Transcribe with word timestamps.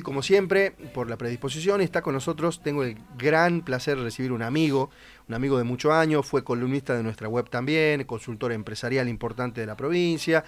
Como 0.00 0.22
siempre, 0.22 0.70
por 0.94 1.10
la 1.10 1.18
predisposición, 1.18 1.82
está 1.82 2.00
con 2.00 2.14
nosotros. 2.14 2.62
Tengo 2.62 2.82
el 2.82 2.96
gran 3.18 3.60
placer 3.60 3.98
de 3.98 4.04
recibir 4.04 4.32
un 4.32 4.40
amigo, 4.40 4.88
un 5.28 5.34
amigo 5.34 5.58
de 5.58 5.64
muchos 5.64 5.92
años, 5.92 6.24
fue 6.24 6.42
columnista 6.42 6.96
de 6.96 7.02
nuestra 7.02 7.28
web 7.28 7.50
también, 7.50 8.04
consultor 8.04 8.52
empresarial 8.52 9.06
importante 9.06 9.60
de 9.60 9.66
la 9.66 9.76
provincia, 9.76 10.44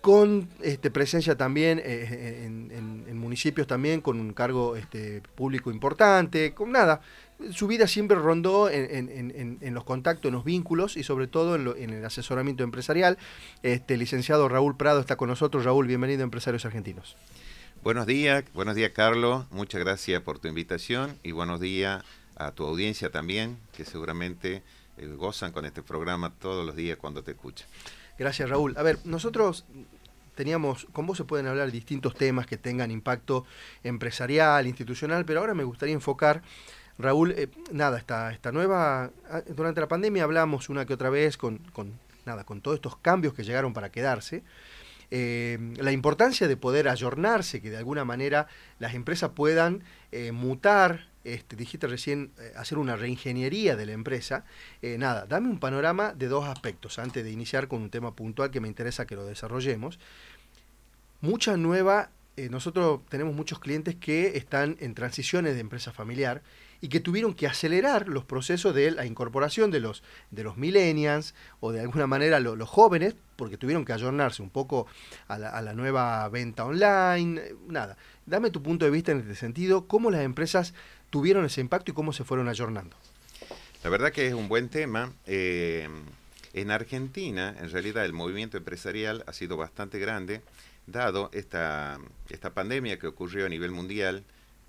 con 0.00 0.48
este, 0.60 0.90
presencia 0.90 1.36
también 1.36 1.80
eh, 1.84 2.42
en, 2.46 3.16
municipios 3.16 3.68
también, 3.68 4.00
con 4.00 4.18
un 4.18 4.32
cargo 4.32 4.74
este, 4.74 5.22
público 5.36 5.70
importante, 5.70 6.52
con 6.52 6.72
nada. 6.72 7.00
Su 7.52 7.68
vida 7.68 7.86
siempre 7.86 8.16
rondó 8.16 8.68
en, 8.68 9.72
los 9.72 9.84
contactos, 9.84 10.30
en 10.30 10.34
los 10.34 10.44
vínculos 10.44 10.96
y 10.96 11.04
sobre 11.04 11.28
todo 11.28 11.54
en, 11.76 11.90
el 11.90 12.04
asesoramiento 12.04 12.64
empresarial. 12.64 13.18
Este 13.62 13.96
licenciado 13.96 14.48
Raúl 14.48 14.76
Prado 14.76 14.98
está 14.98 15.14
con 15.14 15.28
nosotros. 15.28 15.64
Raúl, 15.64 15.86
bienvenido 15.86 16.22
a 16.22 16.24
Empresarios 16.24 16.64
Argentinos. 16.64 17.16
Buenos 17.82 18.04
días, 18.04 18.44
buenos 18.52 18.74
días 18.74 18.92
Carlos, 18.94 19.46
muchas 19.50 19.80
gracias 19.80 20.20
por 20.20 20.38
tu 20.38 20.48
invitación 20.48 21.16
y 21.22 21.32
buenos 21.32 21.60
días 21.60 22.04
a 22.36 22.52
tu 22.52 22.66
audiencia 22.66 23.08
también, 23.08 23.56
que 23.72 23.86
seguramente 23.86 24.62
eh, 24.98 25.06
gozan 25.16 25.50
con 25.50 25.64
este 25.64 25.82
programa 25.82 26.30
todos 26.30 26.66
los 26.66 26.76
días 26.76 26.98
cuando 26.98 27.22
te 27.22 27.30
escuchan. 27.30 27.66
Gracias 28.18 28.50
Raúl. 28.50 28.74
A 28.76 28.82
ver, 28.82 28.98
nosotros 29.04 29.64
teníamos, 30.34 30.88
con 30.92 31.06
vos 31.06 31.16
se 31.16 31.24
pueden 31.24 31.46
hablar 31.46 31.72
distintos 31.72 32.14
temas 32.14 32.46
que 32.46 32.58
tengan 32.58 32.90
impacto 32.90 33.46
empresarial, 33.82 34.66
institucional, 34.66 35.24
pero 35.24 35.40
ahora 35.40 35.54
me 35.54 35.64
gustaría 35.64 35.94
enfocar, 35.94 36.42
Raúl, 36.98 37.32
eh, 37.32 37.48
nada, 37.72 37.96
esta, 37.96 38.30
esta 38.30 38.52
nueva, 38.52 39.10
ah, 39.30 39.40
durante 39.48 39.80
la 39.80 39.88
pandemia 39.88 40.24
hablamos 40.24 40.68
una 40.68 40.84
que 40.84 40.92
otra 40.92 41.08
vez 41.08 41.38
con, 41.38 41.56
con, 41.72 41.98
nada, 42.26 42.44
con 42.44 42.60
todos 42.60 42.74
estos 42.74 42.98
cambios 42.98 43.32
que 43.32 43.42
llegaron 43.42 43.72
para 43.72 43.90
quedarse. 43.90 44.42
Eh, 45.10 45.58
la 45.76 45.92
importancia 45.92 46.46
de 46.46 46.56
poder 46.56 46.88
ayornarse, 46.88 47.60
que 47.60 47.70
de 47.70 47.76
alguna 47.76 48.04
manera 48.04 48.46
las 48.78 48.94
empresas 48.94 49.30
puedan 49.30 49.82
eh, 50.12 50.30
mutar, 50.30 51.08
este, 51.24 51.56
dijiste 51.56 51.88
recién, 51.88 52.30
eh, 52.38 52.52
hacer 52.56 52.78
una 52.78 52.96
reingeniería 52.96 53.76
de 53.76 53.86
la 53.86 53.92
empresa. 53.92 54.44
nada, 54.82 55.26
dame 55.26 55.48
un 55.48 55.58
panorama 55.58 56.12
de 56.14 56.28
dos 56.28 56.46
aspectos 56.46 56.98
antes 56.98 57.24
de 57.24 57.30
iniciar 57.30 57.68
con 57.68 57.82
un 57.82 57.90
tema 57.90 58.14
puntual 58.14 58.50
que 58.50 58.60
me 58.60 58.68
interesa 58.68 59.06
que 59.06 59.16
lo 59.16 59.26
desarrollemos. 59.26 59.98
Mucha 61.20 61.56
nueva, 61.56 62.10
nosotros 62.48 63.00
tenemos 63.10 63.34
muchos 63.34 63.58
clientes 63.58 63.96
que 63.96 64.38
están 64.38 64.76
en 64.80 64.94
transiciones 64.94 65.54
de 65.54 65.60
empresa 65.60 65.92
familiar 65.92 66.40
y 66.80 66.88
que 66.88 67.00
tuvieron 67.00 67.34
que 67.34 67.46
acelerar 67.46 68.08
los 68.08 68.24
procesos 68.24 68.74
de 68.74 68.90
la 68.90 69.04
incorporación 69.04 69.70
de 69.70 69.80
los, 69.80 70.02
de 70.30 70.44
los 70.44 70.56
millennials 70.56 71.34
o 71.60 71.72
de 71.72 71.80
alguna 71.80 72.06
manera 72.06 72.40
los 72.40 72.68
jóvenes, 72.68 73.16
porque 73.40 73.56
tuvieron 73.56 73.86
que 73.86 73.94
ayornarse 73.94 74.42
un 74.42 74.50
poco 74.50 74.86
a 75.26 75.38
la, 75.38 75.72
nueva 75.72 76.28
venta 76.28 76.66
online. 76.66 77.40
Nada, 77.68 77.96
dame 78.26 78.50
tu 78.50 78.62
punto 78.62 78.84
de 78.84 78.90
vista 78.90 79.12
en 79.12 79.20
este 79.20 79.34
sentido, 79.34 79.88
cómo 79.88 80.10
las 80.10 80.20
empresas 80.20 80.74
tuvieron 81.08 81.46
ese 81.46 81.62
impacto 81.62 81.90
y 81.90 81.94
cómo 81.94 82.12
se 82.12 82.22
fueron 82.22 82.48
ayornando. 82.48 82.94
La 83.82 83.88
verdad 83.88 84.12
que 84.12 84.26
es 84.26 84.34
un 84.34 84.48
buen 84.48 84.68
tema. 84.68 85.14
Eh, 85.24 85.88
en 86.52 86.70
Argentina, 86.70 87.56
en 87.58 87.70
realidad, 87.70 88.04
el 88.04 88.12
movimiento 88.12 88.58
empresarial 88.58 89.24
ha 89.26 89.32
sido 89.32 89.56
bastante 89.56 89.98
grande, 89.98 90.42
dado 90.86 91.30
esta, 91.32 91.98
esta 92.28 92.50
pandemia 92.50 92.98
que 92.98 93.06
ocurrió 93.06 93.46
a 93.46 93.48
nivel 93.48 93.70
mundial, 93.70 94.22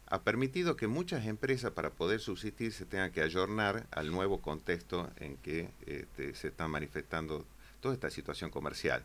ha 0.08 0.22
permitido 0.22 0.78
que 0.78 0.88
muchas 0.88 1.26
empresas 1.26 1.72
para 1.72 1.90
poder 1.90 2.22
subsistir 2.22 2.72
se 2.72 2.86
tengan 2.86 3.12
que 3.12 3.22
ayornar 3.22 3.86
al 3.92 4.12
nuevo 4.12 4.42
contexto 4.42 5.10
en 5.18 5.36
que 5.36 5.68
este, 5.86 6.36
se 6.36 6.48
está 6.48 6.70
manifestando 6.70 7.46
toda 7.82 7.94
esta 7.94 8.10
situación 8.10 8.50
comercial. 8.50 9.04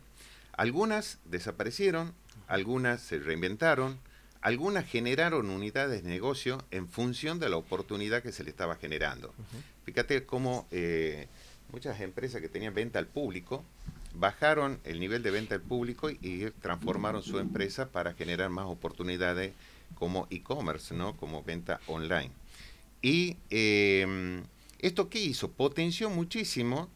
Algunas 0.53 1.19
desaparecieron, 1.25 2.13
algunas 2.47 3.01
se 3.01 3.19
reinventaron, 3.19 3.99
algunas 4.41 4.85
generaron 4.85 5.49
unidades 5.49 6.03
de 6.03 6.09
negocio 6.09 6.63
en 6.71 6.87
función 6.87 7.39
de 7.39 7.49
la 7.49 7.57
oportunidad 7.57 8.23
que 8.23 8.31
se 8.31 8.43
le 8.43 8.51
estaba 8.51 8.75
generando. 8.75 9.33
Fíjate 9.83 10.25
cómo 10.25 10.67
eh, 10.71 11.27
muchas 11.71 11.99
empresas 12.01 12.41
que 12.41 12.49
tenían 12.49 12.73
venta 12.73 12.99
al 12.99 13.07
público 13.07 13.63
bajaron 14.13 14.79
el 14.83 14.99
nivel 14.99 15.21
de 15.21 15.31
venta 15.31 15.55
al 15.55 15.61
público 15.61 16.09
y 16.09 16.49
transformaron 16.61 17.21
su 17.23 17.39
empresa 17.39 17.89
para 17.89 18.13
generar 18.13 18.49
más 18.49 18.65
oportunidades 18.65 19.53
como 19.95 20.27
e-commerce, 20.29 20.93
¿no? 20.93 21.15
como 21.17 21.43
venta 21.43 21.79
online. 21.87 22.31
Y 23.01 23.37
em, 23.49 24.43
esto 24.79 25.09
qué 25.09 25.19
hizo? 25.19 25.51
Potenció 25.51 26.09
muchísimo 26.09 26.89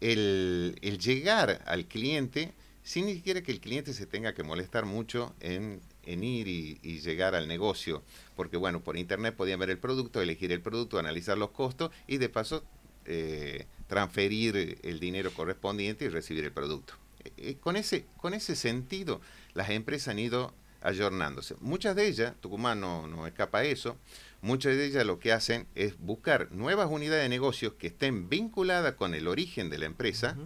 el, 0.00 0.78
llegar 1.00 1.62
al 1.66 1.86
cliente 1.86 2.52
sin 2.82 3.06
ni 3.06 3.14
siquiera 3.14 3.42
que 3.42 3.52
el 3.52 3.60
cliente 3.60 3.92
se 3.92 4.06
tenga 4.06 4.32
que 4.34 4.44
molestar 4.44 4.84
mucho 4.84 5.34
en, 5.40 5.80
ir 6.04 6.46
y, 6.46 7.00
llegar 7.00 7.34
al 7.34 7.48
negocio. 7.48 8.02
Porque 8.36 8.56
bueno, 8.56 8.80
por 8.80 8.96
internet 8.96 9.34
podían 9.34 9.58
ver 9.58 9.70
el 9.70 9.78
producto, 9.78 10.22
elegir 10.22 10.52
el 10.52 10.60
producto, 10.60 10.98
analizar 10.98 11.36
los 11.36 11.50
costos 11.50 11.90
y 12.06 12.18
de 12.18 12.28
paso 12.28 12.62
eh, 13.04 13.66
transferir 13.88 14.78
el 14.82 15.00
dinero 15.00 15.32
correspondiente 15.32 16.04
y 16.04 16.08
recibir 16.08 16.44
el 16.44 16.52
producto. 16.52 16.94
Eh, 17.24 17.32
eh, 17.36 17.56
con, 17.60 17.76
ese, 17.76 18.06
con 18.16 18.34
ese 18.34 18.56
sentido, 18.56 19.20
las 19.54 19.70
empresas 19.70 20.08
han 20.08 20.18
ido 20.18 20.54
ayornándose. 20.80 21.56
Muchas 21.60 21.96
de 21.96 22.06
ellas, 22.06 22.34
Tucumán 22.40 22.80
no, 22.80 23.26
escapa 23.26 23.58
a 23.58 23.64
eso, 23.64 23.96
muchas 24.40 24.76
de 24.76 24.86
ellas 24.86 25.06
lo 25.06 25.18
que 25.18 25.32
hacen 25.32 25.66
es 25.74 25.98
buscar 25.98 26.50
nuevas 26.52 26.88
unidades 26.90 27.22
de 27.22 27.28
negocios 27.28 27.74
que 27.78 27.88
estén 27.88 28.28
vinculadas 28.28 28.94
con 28.94 29.14
el 29.14 29.28
origen 29.28 29.70
de 29.70 29.78
la 29.78 29.86
empresa 29.86 30.36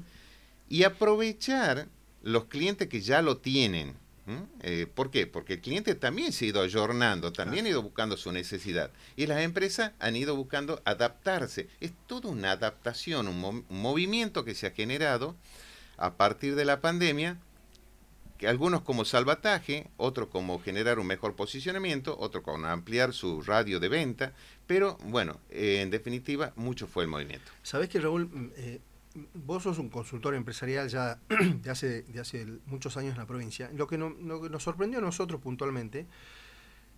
y 0.69 0.85
aprovechar 0.85 1.89
los 2.23 2.45
clientes 2.45 2.89
que 2.89 3.01
ya 3.01 3.23
lo 3.23 3.39
tienen. 3.39 3.97
Eh, 4.63 4.87
¿Por 4.95 5.11
qué? 5.11 5.27
Porque 5.27 5.55
el 5.55 5.61
cliente 5.61 5.95
también 5.97 6.33
se 6.33 6.45
ha 6.45 6.49
ido 6.49 6.63
ayornando, 6.63 7.33
también 7.33 7.67
ha 7.67 7.71
ido 7.71 7.83
buscando 7.83 8.17
su 8.17 8.31
necesidad. 8.31 8.93
Y 9.17 9.27
las 9.27 9.43
empresas 9.43 9.93
han 9.99 10.15
ido 10.15 10.37
buscando 10.37 10.81
adaptarse. 10.85 11.69
Es 11.81 11.93
toda 12.07 12.31
una 12.31 12.53
adaptación, 12.53 13.27
un 13.27 13.65
movimiento 13.69 14.45
que 14.45 14.55
se 14.55 14.69
ha 14.69 14.71
generado 14.71 15.35
a 15.97 16.15
partir 16.15 16.55
de 16.55 16.65
la 16.65 16.81
pandemia 16.81 17.39
algunos 18.47 18.83
como 18.83 19.05
salvataje, 19.05 19.89
otros 19.97 20.29
como 20.29 20.61
generar 20.61 20.99
un 20.99 21.07
mejor 21.07 21.35
posicionamiento, 21.35 22.17
otros 22.19 22.43
como 22.45 22.67
ampliar 22.67 23.13
su 23.13 23.43
radio 23.43 23.81
de 23.81 23.89
venta, 23.89 24.33
pero 24.67 24.97
bueno, 25.05 25.41
eh, 25.51 25.81
en 25.83 25.91
definitiva, 25.91 26.53
mucho 26.57 26.87
fue 26.87 27.05
el 27.05 27.11
movimiento. 27.11 27.51
Sabes 27.63 27.89
que 27.89 28.01
Raúl, 28.01 28.27
mm, 28.27 28.51
eh, 28.57 28.81
vos 29.35 29.63
sos 29.63 29.79
un 29.79 29.89
consultor 29.89 30.35
empresarial 30.35 30.89
ya 30.89 31.19
de 31.63 31.71
hace, 31.71 32.03
de 32.03 32.21
hace 32.21 32.47
muchos 32.67 32.97
años 32.97 33.13
en 33.13 33.19
la 33.19 33.27
provincia. 33.27 33.71
Lo 33.75 33.87
que, 33.87 33.99
nos 33.99 34.63
sorprendió 34.63 34.99
a 34.99 35.03
nosotros 35.03 35.41
puntualmente 35.41 36.07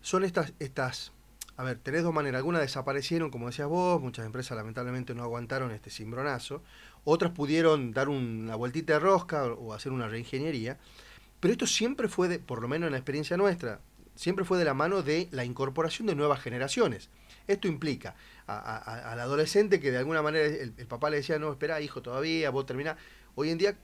son 0.00 0.24
estas, 0.24 0.52
estas, 0.58 1.12
a 1.56 1.64
ver, 1.64 1.78
tenés 1.78 2.02
dos 2.02 2.12
maneras. 2.12 2.38
Algunas 2.38 2.60
desaparecieron, 2.60 3.30
como 3.30 3.46
decías 3.46 3.68
vos, 3.68 4.00
muchas 4.00 4.26
empresas 4.26 4.56
lamentablemente 4.56 5.14
no 5.14 5.22
aguantaron 5.22 5.70
este 5.70 5.90
cimbronazo. 5.90 6.62
Otras 7.04 7.32
pudieron 7.32 7.92
dar 7.92 8.08
una 8.08 8.54
vueltita 8.54 8.94
de 8.94 8.98
rosca 9.00 9.44
o 9.46 9.72
hacer 9.72 9.92
una 9.92 10.08
reingeniería. 10.08 10.78
Pero 11.42 11.50
esto 11.50 11.66
siempre 11.66 12.06
fue, 12.06 12.28
de, 12.28 12.38
por 12.38 12.62
lo 12.62 12.68
menos 12.68 12.86
en 12.86 12.92
la 12.92 12.98
experiencia 12.98 13.36
nuestra, 13.36 13.80
siempre 14.14 14.44
fue 14.44 14.58
de 14.58 14.64
la 14.64 14.74
mano 14.74 15.02
de 15.02 15.26
la 15.32 15.44
incorporación 15.44 16.06
de 16.06 16.14
nuevas 16.14 16.40
generaciones. 16.40 17.08
Esto 17.48 17.66
implica 17.66 18.14
al 18.46 19.18
adolescente 19.18 19.80
que 19.80 19.90
de 19.90 19.98
alguna 19.98 20.22
manera 20.22 20.46
el, 20.46 20.70
papá 20.86 21.10
le 21.10 21.16
decía, 21.16 21.40
no, 21.40 21.50
espera, 21.50 21.80
hijo, 21.80 22.00
todavía, 22.00 22.50
vos 22.50 22.64
terminás. 22.64 22.96
Hoy 23.34 23.50
en 23.50 23.58
día, 23.58 23.76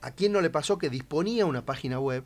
¿a 0.00 0.10
quién 0.10 0.32
no 0.32 0.40
le 0.40 0.50
pasó 0.50 0.78
que 0.78 0.90
disponía 0.90 1.46
una 1.46 1.64
página 1.64 2.00
web, 2.00 2.24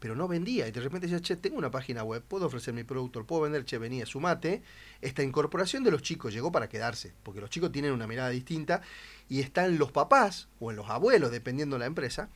pero 0.00 0.16
no 0.16 0.26
vendía? 0.26 0.66
Y 0.66 0.72
de 0.72 0.80
repente 0.80 1.06
decía, 1.06 1.20
che, 1.20 1.36
tengo 1.36 1.56
una 1.56 1.70
página 1.70 2.02
web, 2.02 2.24
puedo 2.26 2.46
ofrecer 2.46 2.74
mi 2.74 2.82
producto, 2.82 3.24
puedo 3.24 3.42
vender, 3.42 3.64
che, 3.64 3.78
venía, 3.78 4.04
sumate. 4.04 4.64
Esta 5.00 5.22
incorporación 5.22 5.84
de 5.84 5.92
los 5.92 6.02
chicos 6.02 6.34
llegó 6.34 6.50
para 6.50 6.68
quedarse, 6.68 7.12
porque 7.22 7.40
los 7.40 7.50
chicos 7.50 7.70
tienen 7.70 7.92
una 7.92 8.08
mirada 8.08 8.30
distinta 8.30 8.82
y 9.28 9.38
están 9.42 9.78
los 9.78 9.92
papás 9.92 10.48
o 10.58 10.72
en 10.72 10.76
los 10.76 10.90
abuelos, 10.90 11.30
dependiendo 11.30 11.76
de 11.76 11.80
la 11.80 11.86
empresa, 11.86 12.30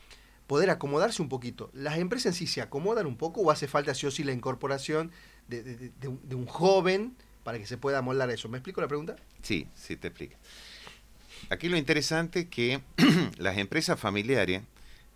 poder 0.51 0.71
acomodarse 0.71 1.23
un 1.23 1.29
poquito. 1.29 1.71
¿Las 1.75 1.99
empresas 1.99 2.27
en 2.27 2.35
sí 2.35 2.49
se 2.49 2.61
acomodan 2.61 3.07
un 3.07 3.17
poco 3.17 3.41
o 3.41 3.53
hace 3.53 3.69
falta 3.69 3.95
sí 3.95 4.09
o 4.09 4.11
sí 4.11 4.25
la 4.25 4.33
incorporación 4.33 5.13
de, 5.47 5.93
un, 6.09 6.47
joven 6.47 7.15
para 7.45 7.57
que 7.57 7.69
se 7.69 7.79
pueda 7.79 8.03
moldar 8.03 8.29
eso? 8.33 8.49
¿Me 8.49 8.59
explico 8.59 8.81
la 8.81 8.89
pregunta? 8.89 9.15
Sí, 9.43 9.69
sí 9.77 9.95
te 9.95 10.09
explico. 10.09 10.35
Aquí 11.51 11.69
lo 11.69 11.77
interesante 11.77 12.41
es 12.41 12.47
que 12.47 12.81
las 13.39 13.59
empresas 13.59 14.01
familiares 14.01 14.63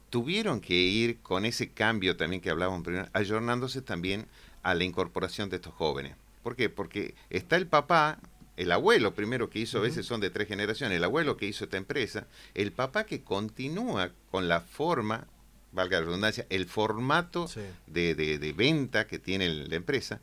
tuvieron 0.09 0.61
que 0.61 0.75
ir 0.75 1.19
con 1.19 1.45
ese 1.47 1.69
cambio 1.69 2.17
también 2.17 2.41
que 2.41 2.51
hablábamos 2.51 2.85
primero, 2.85 3.09
ayornándose 3.13 3.83
también 3.83 4.27
a 4.63 4.77
la 4.77 4.85
incorporación 4.85 5.51
de 5.51 5.57
estos 5.57 5.75
jóvenes. 5.75 6.15
¿Por 6.45 6.55
qué? 6.55 6.71
Porque 6.71 7.17
está 7.31 7.57
el 7.57 7.67
papá, 7.67 8.21
el 8.57 8.73
abuelo 8.73 9.15
primero 9.15 9.51
que 9.51 9.59
hizo, 9.59 9.79
a 9.79 9.83
veces 9.83 10.07
son 10.07 10.21
de 10.21 10.31
tres 10.31 10.49
generaciones, 10.49 10.97
el 10.97 11.05
abuelo 11.05 11.37
que 11.37 11.47
hizo 11.47 11.65
esta 11.65 11.77
empresa, 11.77 12.27
el 12.55 12.73
papá 12.73 13.05
que 13.05 13.23
continúa 13.23 14.13
con 14.31 14.49
la 14.49 14.61
forma, 14.61 15.27
valga 15.73 15.99
la 16.01 16.07
redundancia, 16.07 16.47
el 16.51 16.67
formato 16.67 17.51
de, 17.87 18.55
venta 18.57 19.07
que 19.07 19.19
tiene 19.19 19.49
la 19.49 19.75
empresa, 19.75 20.21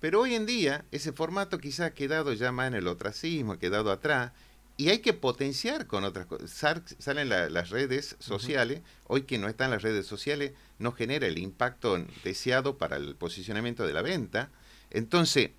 pero 0.00 0.20
hoy 0.20 0.34
en 0.34 0.46
día 0.46 0.84
ese 0.90 1.12
formato 1.12 1.58
quizá 1.58 1.86
ha 1.86 1.94
quedado 1.94 2.32
ya 2.32 2.52
más 2.52 2.68
en 2.68 2.74
el 2.74 2.86
ostracismo, 2.86 3.52
ha 3.52 3.58
quedado 3.58 3.90
atrás, 3.90 4.32
y 4.78 4.88
hay 4.88 5.00
que 5.00 5.12
potenciar 5.12 5.86
con 5.86 6.04
otras 6.04 6.24
cosas. 6.24 6.50
Salen 6.98 7.28
las 7.28 7.68
redes 7.68 8.16
sociales, 8.18 8.80
hoy 9.08 9.24
que 9.24 9.36
no 9.36 9.46
están 9.46 9.70
las 9.70 9.82
redes 9.82 10.06
sociales, 10.06 10.52
no 10.78 10.92
genera 10.92 11.26
el 11.26 11.36
impacto 11.36 12.02
deseado 12.24 12.78
para 12.78 12.96
el 12.96 13.14
posicionamiento 13.14 13.86
de 13.86 13.92
la 13.92 14.00
venta. 14.00 14.48
Entonces, 14.90 15.50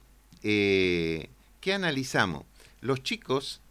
eh, 0.42 1.30
¿qué 1.61 1.73
analizamos? 1.73 2.43
Los 2.81 3.03
chicos 3.03 3.61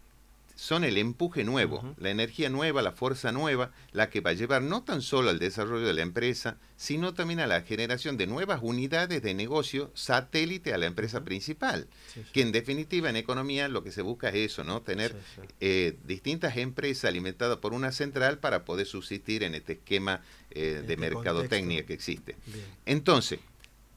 son 0.60 0.84
el 0.84 0.98
empuje 0.98 1.42
nuevo, 1.42 1.94
la 1.96 2.10
energía 2.10 2.50
nueva, 2.50 2.82
la 2.82 2.92
fuerza 2.92 3.32
nueva, 3.32 3.72
la 3.92 4.10
que 4.10 4.20
va 4.20 4.30
a 4.30 4.34
llevar 4.34 4.60
no 4.60 4.82
tan 4.84 5.00
solo 5.00 5.30
al 5.30 5.38
desarrollo 5.38 5.86
de 5.86 5.94
la 5.94 6.02
empresa, 6.02 6.58
sino 6.76 7.14
también 7.14 7.40
a 7.40 7.46
la 7.46 7.62
generación 7.62 8.18
de 8.18 8.26
nuevas 8.26 8.60
unidades 8.62 9.22
de 9.22 9.32
negocio 9.32 9.90
satélite 9.94 10.74
a 10.74 10.78
la 10.78 10.84
empresa 10.84 11.24
principal, 11.24 11.88
que 12.34 12.42
en 12.42 12.52
definitiva 12.52 13.08
en 13.08 13.16
economía 13.16 13.68
lo 13.68 13.82
que 13.82 13.90
se 13.90 14.02
busca 14.02 14.28
es 14.28 14.52
eso, 14.52 14.62
¿no? 14.62 14.82
Tener 14.82 15.16
eh, 15.60 15.96
distintas 16.04 16.58
empresas 16.58 17.06
alimentadas 17.06 17.56
por 17.56 17.72
una 17.72 17.90
central 17.90 18.38
para 18.38 18.66
poder 18.66 18.86
subsistir 18.86 19.42
en 19.44 19.54
este 19.54 19.72
esquema 19.72 20.20
eh, 20.50 20.82
de 20.86 20.92
este 20.92 20.96
mercadotecnia 20.98 21.86
que 21.86 21.94
existe. 21.94 22.36
Entonces, 22.84 23.40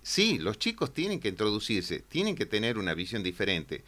sí, 0.03 0.38
los 0.38 0.59
chicos 0.59 0.94
tienen 0.94 1.19
que 1.19 1.29
introducirse, 1.29 2.00
tienen 2.00 2.35
que 2.35 2.45
tener 2.45 2.77
una 2.77 2.94
visión 2.94 3.23
diferente 3.23 3.83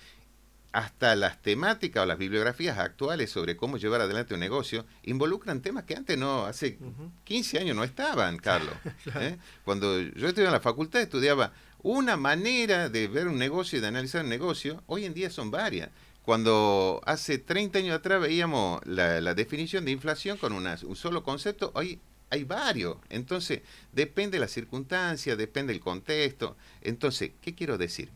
hasta 0.76 1.16
las 1.16 1.42
temáticas 1.42 2.04
o 2.04 2.06
las 2.06 2.18
bibliografías 2.18 2.78
actuales 2.78 3.32
sobre 3.32 3.56
cómo 3.56 3.78
llevar 3.78 4.02
adelante 4.02 4.34
un 4.34 4.42
negocio 4.42 4.86
involucran 5.04 5.62
temas 5.62 5.86
que 5.86 5.96
antes 5.96 6.18
no, 6.18 6.46
hace 6.46 6.78
15 7.24 7.60
años 7.60 7.78
no 7.78 7.86
estaban, 7.86 8.36
Carlos. 8.36 8.74
¿eh? 9.16 9.38
Cuando 9.64 10.02
yo 10.02 10.28
estudiaba 10.28 10.50
en 10.50 10.52
la 10.52 10.60
facultad 10.60 11.00
estudiaba 11.02 11.54
una 11.82 12.18
manera 12.18 12.90
de 12.90 13.08
ver 13.08 13.30
un 13.30 13.38
negocio 13.38 13.78
y 13.78 13.82
de 13.82 13.88
analizar 13.88 14.24
un 14.24 14.30
negocio, 14.30 14.84
hoy 14.88 15.06
en 15.06 15.14
día 15.14 15.30
son 15.30 15.50
varias. 15.50 15.92
Cuando 16.24 17.00
hace 17.06 17.38
30 17.38 17.80
años 17.80 17.96
atrás 17.96 18.20
veíamos 18.20 18.82
la, 18.86 19.34
definición 19.34 19.86
de 19.86 19.92
inflación 19.92 20.38
con 20.38 20.52
un 20.52 20.96
solo 20.98 21.24
concepto, 21.24 21.72
hoy 21.74 22.02
hay 22.30 22.44
varios. 22.44 22.98
Entonces, 23.10 23.62
depende 23.92 24.38
de 24.38 24.42
la 24.42 24.48
circunstancia, 24.48 25.36
depende 25.36 25.74
del 25.74 25.82
contexto. 25.82 26.58
Entonces, 26.82 27.32
¿qué 27.42 27.56
quiero 27.56 27.78
decir? 27.78 28.10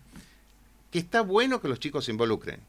que 0.91 0.99
está 0.99 1.21
bueno 1.21 1.61
que 1.61 1.67
los 1.67 1.79
chicos 1.79 2.05
se 2.05 2.11
involucren. 2.11 2.59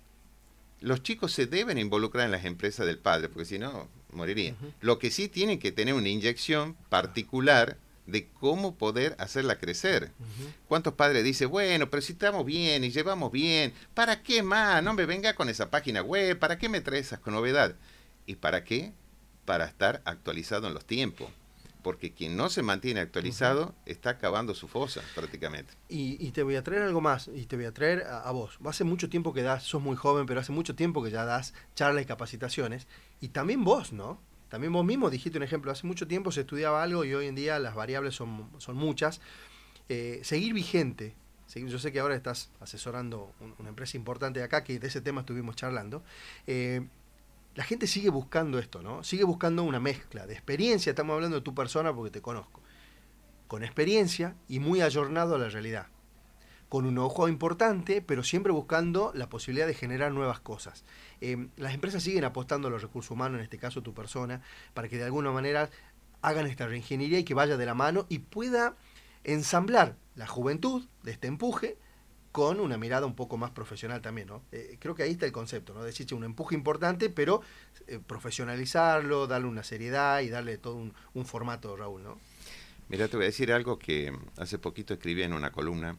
Los 0.80 1.02
chicos 1.02 1.32
se 1.32 1.46
deben 1.46 1.78
involucrar 1.78 2.26
en 2.26 2.32
las 2.32 2.44
empresas 2.44 2.86
del 2.86 2.98
padre, 2.98 3.28
porque 3.28 3.44
si 3.44 3.58
no, 3.58 3.88
morirían. 4.12 4.56
Lo 4.80 4.98
que 4.98 5.10
sí 5.10 5.28
tienen 5.28 5.58
que 5.58 5.72
tener 5.72 5.94
una 5.94 6.08
inyección 6.08 6.74
particular 6.88 7.76
de 8.06 8.28
cómo 8.40 8.74
poder 8.74 9.14
hacerla 9.18 9.58
crecer. 9.58 10.10
¿Cuántos 10.68 10.94
padres 10.94 11.22
dicen, 11.22 11.50
bueno, 11.50 11.90
pero 11.90 12.00
si 12.00 12.12
estamos 12.12 12.46
bien 12.46 12.82
y 12.82 12.90
llevamos 12.90 13.30
bien, 13.30 13.72
¿para 13.94 14.22
qué 14.22 14.42
más? 14.42 14.82
No 14.82 14.94
me 14.94 15.06
venga 15.06 15.34
con 15.34 15.48
esa 15.48 15.70
página 15.70 16.02
web, 16.02 16.38
¿para 16.38 16.58
qué 16.58 16.68
me 16.68 16.80
trae 16.80 17.00
esas 17.00 17.24
novedades? 17.26 17.76
¿Y 18.26 18.36
para 18.36 18.64
qué? 18.64 18.92
Para 19.50 19.64
estar 19.64 20.00
actualizado 20.04 20.68
en 20.68 20.74
los 20.74 20.84
tiempos 20.84 21.28
porque 21.82 22.12
quien 22.12 22.36
no 22.36 22.50
se 22.50 22.62
mantiene 22.62 23.00
actualizado 23.00 23.74
está 23.84 24.10
acabando 24.10 24.54
su 24.54 24.68
fosa 24.68 25.00
prácticamente. 25.16 25.74
Y, 25.88 26.30
te 26.30 26.44
voy 26.44 26.54
a 26.54 26.62
traer 26.62 26.82
algo 26.82 27.00
más, 27.00 27.28
y 27.34 27.46
te 27.46 27.56
voy 27.56 27.64
a 27.64 27.74
traer 27.74 28.04
a, 28.04 28.30
vos. 28.30 28.60
Hace 28.64 28.84
mucho 28.84 29.08
tiempo 29.08 29.32
que 29.32 29.42
das, 29.42 29.64
sos 29.64 29.82
muy 29.82 29.96
joven, 29.96 30.26
pero 30.26 30.38
hace 30.38 30.52
mucho 30.52 30.76
tiempo 30.76 31.02
que 31.02 31.10
ya 31.10 31.24
das 31.24 31.52
charlas 31.74 32.04
y 32.04 32.06
capacitaciones, 32.06 32.86
y 33.20 33.30
también 33.30 33.64
vos, 33.64 33.92
¿no? 33.92 34.20
También 34.50 34.72
vos 34.72 34.84
mismo 34.84 35.10
dijiste 35.10 35.38
un 35.38 35.42
ejemplo, 35.42 35.72
hace 35.72 35.84
mucho 35.84 36.06
tiempo 36.06 36.30
se 36.30 36.42
estudiaba 36.42 36.80
algo 36.80 37.04
y 37.04 37.12
hoy 37.12 37.26
en 37.26 37.34
día 37.34 37.58
las 37.58 37.74
variables 37.74 38.14
son, 38.14 38.48
son 38.58 38.76
muchas. 38.76 39.20
Eh, 39.88 40.20
seguir 40.22 40.54
vigente, 40.54 41.16
yo 41.56 41.78
sé 41.80 41.90
que 41.90 41.98
ahora 41.98 42.14
estás 42.14 42.50
asesorando 42.60 43.32
una 43.58 43.70
empresa 43.70 43.96
importante 43.96 44.38
de 44.38 44.44
acá, 44.44 44.62
que 44.62 44.78
de 44.78 44.86
ese 44.86 45.00
tema 45.00 45.22
estuvimos 45.22 45.56
charlando. 45.56 46.04
Eh, 46.46 46.86
la 47.54 47.64
gente 47.64 47.86
sigue 47.86 48.10
buscando 48.10 48.58
esto, 48.58 48.82
¿no? 48.82 49.02
Sigue 49.02 49.24
buscando 49.24 49.62
una 49.62 49.80
mezcla 49.80 50.26
de 50.26 50.34
experiencia, 50.34 50.90
estamos 50.90 51.14
hablando 51.14 51.36
de 51.36 51.42
tu 51.42 51.54
persona 51.54 51.94
porque 51.94 52.10
te 52.10 52.20
conozco, 52.20 52.60
con 53.48 53.64
experiencia 53.64 54.36
y 54.48 54.60
muy 54.60 54.80
ayornado 54.80 55.34
a 55.34 55.38
la 55.38 55.48
realidad, 55.48 55.88
con 56.68 56.86
un 56.86 56.98
ojo 56.98 57.28
importante, 57.28 58.02
pero 58.02 58.22
siempre 58.22 58.52
buscando 58.52 59.10
la 59.14 59.28
posibilidad 59.28 59.66
de 59.66 59.74
generar 59.74 60.12
nuevas 60.12 60.40
cosas. 60.40 60.84
Eh, 61.20 61.48
las 61.56 61.74
empresas 61.74 62.02
siguen 62.02 62.24
apostando 62.24 62.68
a 62.68 62.70
los 62.70 62.82
recursos 62.82 63.10
humanos, 63.10 63.38
en 63.38 63.44
este 63.44 63.58
caso 63.58 63.82
tu 63.82 63.94
persona, 63.94 64.42
para 64.72 64.88
que 64.88 64.96
de 64.96 65.04
alguna 65.04 65.32
manera 65.32 65.70
hagan 66.22 66.46
esta 66.46 66.66
reingeniería 66.66 67.18
y 67.18 67.24
que 67.24 67.34
vaya 67.34 67.56
de 67.56 67.66
la 67.66 67.74
mano 67.74 68.06
y 68.08 68.20
pueda 68.20 68.76
ensamblar 69.24 69.96
la 70.14 70.26
juventud 70.26 70.86
de 71.02 71.12
este 71.12 71.26
empuje 71.26 71.78
con 72.32 72.60
una 72.60 72.76
mirada 72.76 73.06
un 73.06 73.16
poco 73.16 73.36
más 73.36 73.50
profesional 73.50 74.00
también, 74.00 74.28
¿no? 74.28 74.42
Eh, 74.52 74.76
creo 74.78 74.94
que 74.94 75.02
ahí 75.02 75.12
está 75.12 75.26
el 75.26 75.32
concepto, 75.32 75.74
¿no? 75.74 75.82
Decir, 75.82 76.12
un 76.14 76.24
empuje 76.24 76.54
importante, 76.54 77.10
pero 77.10 77.42
eh, 77.88 77.98
profesionalizarlo, 78.04 79.26
darle 79.26 79.48
una 79.48 79.64
seriedad 79.64 80.20
y 80.20 80.28
darle 80.28 80.56
todo 80.58 80.76
un, 80.76 81.26
formato, 81.26 81.76
Raúl, 81.76 82.02
¿no? 82.02 82.18
Mira, 82.88 83.08
te 83.08 83.16
voy 83.16 83.24
a 83.24 83.26
decir 83.26 83.52
algo 83.52 83.78
que 83.78 84.12
hace 84.36 84.58
poquito 84.58 84.94
escribí 84.94 85.22
en 85.22 85.32
una 85.32 85.50
columna. 85.50 85.96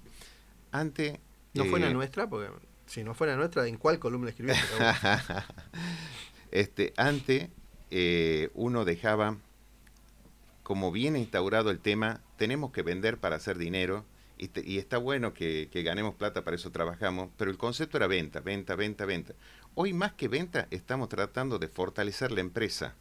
Antes... 0.71 1.19
¿No 1.53 1.65
fue 1.65 1.79
la 1.81 1.89
eh, 1.89 1.93
nuestra? 1.93 2.29
Porque 2.29 2.49
si 2.85 3.03
no 3.03 3.13
fuera 3.13 3.35
nuestra, 3.35 3.67
¿en 3.67 3.77
cuál 3.77 3.99
columna 3.99 4.29
escribiste? 4.29 4.61
este, 6.51 6.93
antes 6.95 7.49
uno 8.53 8.85
dejaba 8.85 9.37
como 10.63 10.93
bien 10.93 11.17
instaurado 11.17 11.71
el 11.71 11.79
tema, 11.79 12.21
tenemos 12.37 12.71
que 12.71 12.81
vender 12.81 13.17
para 13.17 13.35
hacer 13.35 13.57
dinero, 13.57 14.05
y, 14.41 14.79
está 14.79 14.97
bueno 14.97 15.33
que, 15.33 15.69
ganemos 15.71 16.15
plata, 16.15 16.43
para 16.43 16.55
eso 16.55 16.71
trabajamos, 16.71 17.29
pero 17.37 17.51
el 17.51 17.57
concepto 17.57 17.97
era 17.97 18.07
venta, 18.07 18.39
venta, 18.39 18.75
venta, 18.75 19.05
venta. 19.05 19.33
Hoy 19.75 19.93
más 19.93 20.13
que 20.13 20.27
venta 20.27 20.67
estamos 20.71 21.09
tratando 21.09 21.59
de 21.59 21.67
fortalecer 21.67 22.31
la 22.31 22.41
empresa, 22.41 22.95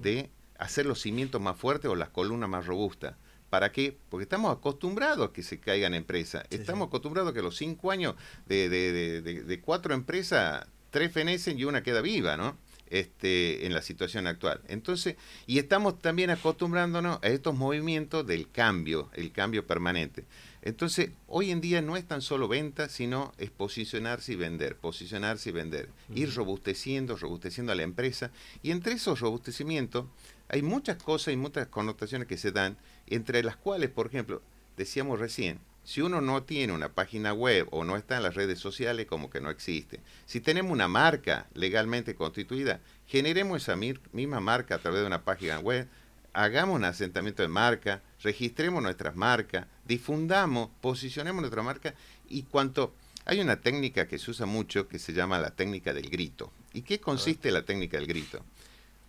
de 0.00 0.30
hacer 0.56 0.86
los 0.86 1.00
cimientos 1.00 1.40
más 1.40 1.56
fuertes 1.56 1.90
o 1.90 1.96
las 1.96 2.10
columnas 2.10 2.48
más 2.48 2.66
robustas. 2.66 3.16
¿Para 3.50 3.72
qué? 3.72 3.96
Porque 4.08 4.24
estamos 4.24 4.56
acostumbrados 4.56 5.28
a 5.28 5.32
que 5.32 5.42
se 5.42 5.58
caigan 5.58 5.94
empresas. 5.94 6.44
estamos 6.50 6.88
acostumbrados 6.88 7.30
a 7.30 7.34
que 7.34 7.42
los 7.42 7.56
cinco 7.56 7.90
años 7.90 8.14
de, 8.46 8.68
de, 8.68 9.22
de, 9.22 9.60
cuatro 9.60 9.94
empresas, 9.94 10.66
tres 10.90 11.12
fenecen 11.12 11.58
y 11.58 11.64
una 11.64 11.82
queda 11.82 12.00
viva, 12.00 12.36
¿no? 12.36 12.56
Este, 12.88 13.66
en 13.66 13.72
la 13.72 13.82
situación 13.82 14.26
actual. 14.26 14.60
Entonces, 14.68 15.16
y 15.46 15.58
estamos 15.58 16.00
también 16.00 16.30
acostumbrándonos 16.30 17.18
a 17.22 17.28
estos 17.28 17.54
movimientos 17.54 18.26
del 18.26 18.50
cambio, 18.50 19.10
el 19.14 19.32
cambio 19.32 19.66
permanente. 19.66 20.24
Entonces, 20.64 21.10
hoy 21.28 21.50
en 21.50 21.60
día 21.60 21.82
no 21.82 21.94
es 21.94 22.08
tan 22.08 22.22
solo 22.22 22.48
venta, 22.48 22.88
sino 22.88 23.34
es 23.36 23.50
posicionarse 23.50 24.32
y 24.32 24.36
vender, 24.36 24.76
posicionarse 24.76 25.50
y 25.50 25.52
vender, 25.52 25.90
ir 26.14 26.34
robusteciendo, 26.34 27.16
robusteciendo 27.16 27.70
a 27.70 27.74
la 27.74 27.82
empresa. 27.82 28.30
Y 28.62 28.70
entre 28.70 28.94
esos 28.94 29.20
robustecimientos 29.20 30.06
hay 30.48 30.62
muchas 30.62 30.96
cosas 30.96 31.34
y 31.34 31.36
muchas 31.36 31.66
connotaciones 31.66 32.26
que 32.26 32.38
se 32.38 32.50
dan, 32.50 32.78
entre 33.06 33.42
las 33.42 33.56
cuales, 33.56 33.90
por 33.90 34.06
ejemplo, 34.06 34.40
decíamos 34.78 35.18
recién, 35.18 35.60
si 35.84 36.00
uno 36.00 36.22
no 36.22 36.44
tiene 36.44 36.72
una 36.72 36.94
página 36.94 37.34
web 37.34 37.68
o 37.70 37.84
no 37.84 37.98
está 37.98 38.16
en 38.16 38.22
las 38.22 38.34
redes 38.34 38.58
sociales, 38.58 39.04
como 39.04 39.28
que 39.28 39.42
no 39.42 39.50
existe. 39.50 40.00
Si 40.24 40.40
tenemos 40.40 40.72
una 40.72 40.88
marca 40.88 41.46
legalmente 41.52 42.14
constituida, 42.14 42.80
generemos 43.06 43.62
esa 43.62 43.76
misma 43.76 44.40
marca 44.40 44.76
a 44.76 44.78
través 44.78 45.02
de 45.02 45.06
una 45.06 45.24
página 45.24 45.58
web, 45.58 45.86
hagamos 46.34 46.76
un 46.76 46.84
asentamiento 46.84 47.42
de 47.42 47.48
marca, 47.48 48.02
registremos 48.22 48.82
nuestras 48.82 49.16
marcas, 49.16 49.66
difundamos, 49.86 50.68
posicionemos 50.80 51.40
nuestra 51.40 51.62
marca 51.62 51.94
y 52.28 52.42
cuanto... 52.42 52.94
Hay 53.26 53.40
una 53.40 53.56
técnica 53.56 54.06
que 54.06 54.18
se 54.18 54.30
usa 54.30 54.44
mucho 54.44 54.86
que 54.86 54.98
se 54.98 55.14
llama 55.14 55.38
la 55.38 55.48
técnica 55.48 55.94
del 55.94 56.10
grito. 56.10 56.52
¿Y 56.74 56.82
qué 56.82 57.00
consiste 57.00 57.50
la 57.50 57.62
técnica 57.62 57.96
del 57.96 58.06
grito? 58.06 58.44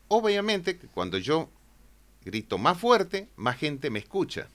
Obviamente 0.07 0.77
cuando 0.77 1.17
yo 1.17 1.49
grito 2.23 2.57
más 2.57 2.77
fuerte, 2.77 3.27
más 3.35 3.57
gente 3.57 3.89
me 3.89 3.99
escucha. 3.99 4.47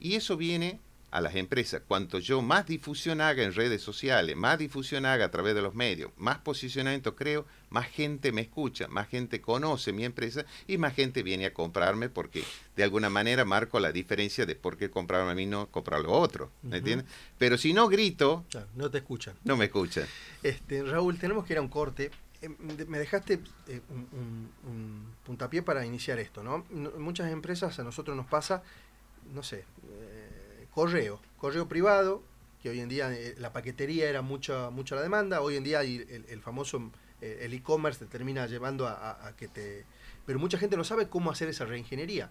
Y 0.00 0.14
eso 0.14 0.38
viene 0.38 0.80
a 1.10 1.20
las 1.20 1.34
empresas. 1.34 1.82
Cuanto 1.86 2.18
yo 2.18 2.42
más 2.42 2.66
difusión 2.66 3.20
haga 3.20 3.42
en 3.42 3.54
redes 3.54 3.82
sociales, 3.82 4.36
más 4.36 4.58
difusión 4.58 5.06
haga 5.06 5.26
a 5.26 5.30
través 5.30 5.54
de 5.54 5.62
los 5.62 5.74
medios, 5.74 6.10
más 6.16 6.38
posicionamiento 6.38 7.16
creo, 7.16 7.46
más 7.70 7.86
gente 7.86 8.32
me 8.32 8.42
escucha, 8.42 8.88
más 8.88 9.08
gente 9.08 9.40
conoce 9.40 9.92
mi 9.92 10.04
empresa 10.04 10.44
y 10.66 10.78
más 10.78 10.94
gente 10.94 11.22
viene 11.22 11.46
a 11.46 11.54
comprarme 11.54 12.08
porque 12.08 12.44
de 12.76 12.84
alguna 12.84 13.10
manera 13.10 13.44
marco 13.44 13.80
la 13.80 13.92
diferencia 13.92 14.46
de 14.46 14.54
por 14.54 14.76
qué 14.76 14.90
comprarme 14.90 15.32
a 15.32 15.34
mí 15.34 15.46
no 15.46 15.68
comprar 15.70 16.00
lo 16.00 16.12
otro. 16.12 16.50
¿Me 16.62 16.78
entiendes? 16.78 17.06
Pero 17.38 17.58
si 17.58 17.72
no 17.72 17.88
grito... 17.88 18.44
no 18.74 18.90
te 18.90 18.98
escuchan. 18.98 19.34
No 19.44 19.56
me 19.56 19.66
escuchan. 19.66 20.06
Este, 20.42 20.82
Raúl, 20.82 21.18
tenemos 21.18 21.44
que 21.44 21.54
ir 21.54 21.58
a 21.58 21.62
un 21.62 21.68
corte. 21.68 22.10
Eh, 22.40 22.48
me 22.86 22.98
dejaste 22.98 23.40
eh, 23.66 23.80
un, 23.90 25.12
puntapié 25.24 25.62
para 25.62 25.84
iniciar 25.84 26.18
esto, 26.18 26.42
¿no? 26.42 26.64
Muchas 26.98 27.30
empresas, 27.32 27.78
a 27.78 27.84
nosotros 27.84 28.16
nos 28.16 28.26
pasa, 28.26 28.62
no 29.34 29.42
sé, 29.42 29.64
correo, 30.78 31.18
correo 31.38 31.66
privado, 31.66 32.22
que 32.62 32.70
hoy 32.70 32.78
en 32.78 32.88
día 32.88 33.12
eh, 33.12 33.34
la 33.36 33.52
paquetería 33.52 34.08
era 34.08 34.22
mucha, 34.22 34.70
mucha 34.70 34.94
la 34.94 35.02
demanda, 35.02 35.40
hoy 35.40 35.56
en 35.56 35.64
día 35.64 35.82
el, 35.82 36.40
famoso 36.40 36.92
eh, 37.20 37.40
el 37.42 37.52
e-commerce 37.52 37.98
te 37.98 38.06
termina 38.06 38.46
llevando 38.46 38.86
a, 38.86 39.32
que 39.36 39.48
te... 39.48 39.84
Pero 40.24 40.38
mucha 40.38 40.56
gente 40.56 40.76
no 40.76 40.84
sabe 40.84 41.08
cómo 41.08 41.32
hacer 41.32 41.48
esa 41.48 41.64
reingeniería. 41.64 42.30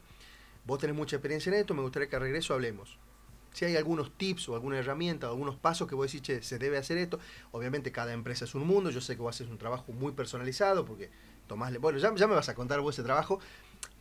Vos 0.66 0.80
tenés 0.80 0.96
mucha 0.96 1.18
experiencia 1.18 1.52
en 1.52 1.60
esto, 1.60 1.74
me 1.74 1.82
gustaría 1.82 2.08
que 2.08 2.16
a 2.16 2.20
regreso 2.20 2.54
hablemos. 2.54 2.98
si 3.52 3.66
hay 3.66 3.76
algunos 3.76 4.18
tips 4.18 4.48
o 4.48 4.56
alguna 4.56 4.80
herramienta 4.80 5.28
o 5.28 5.32
algunos 5.32 5.58
pasos 5.58 5.86
que 5.90 5.96
vos 5.96 6.10
decís, 6.10 6.22
che, 6.22 6.42
se 6.42 6.58
debe 6.58 6.78
hacer 6.78 6.98
esto. 7.00 7.20
Obviamente 7.52 7.92
cada 7.92 8.14
empresa 8.14 8.46
es 8.46 8.56
un 8.56 8.66
mundo, 8.66 8.92
yo 8.92 9.02
sé 9.02 9.18
que 9.18 9.22
vos 9.22 9.36
haces 9.36 9.50
un 9.50 9.58
trabajo 9.58 9.92
muy 9.92 10.14
personalizado 10.14 10.86
porque 10.86 11.10
tomás, 11.48 11.78
bueno, 11.80 12.00
ya, 12.00 12.16
ya 12.16 12.28
me 12.28 12.36
vas 12.36 12.48
a 12.48 12.56
contar 12.56 12.80
vos 12.80 12.96
ese 12.96 13.04
trabajo, 13.04 13.42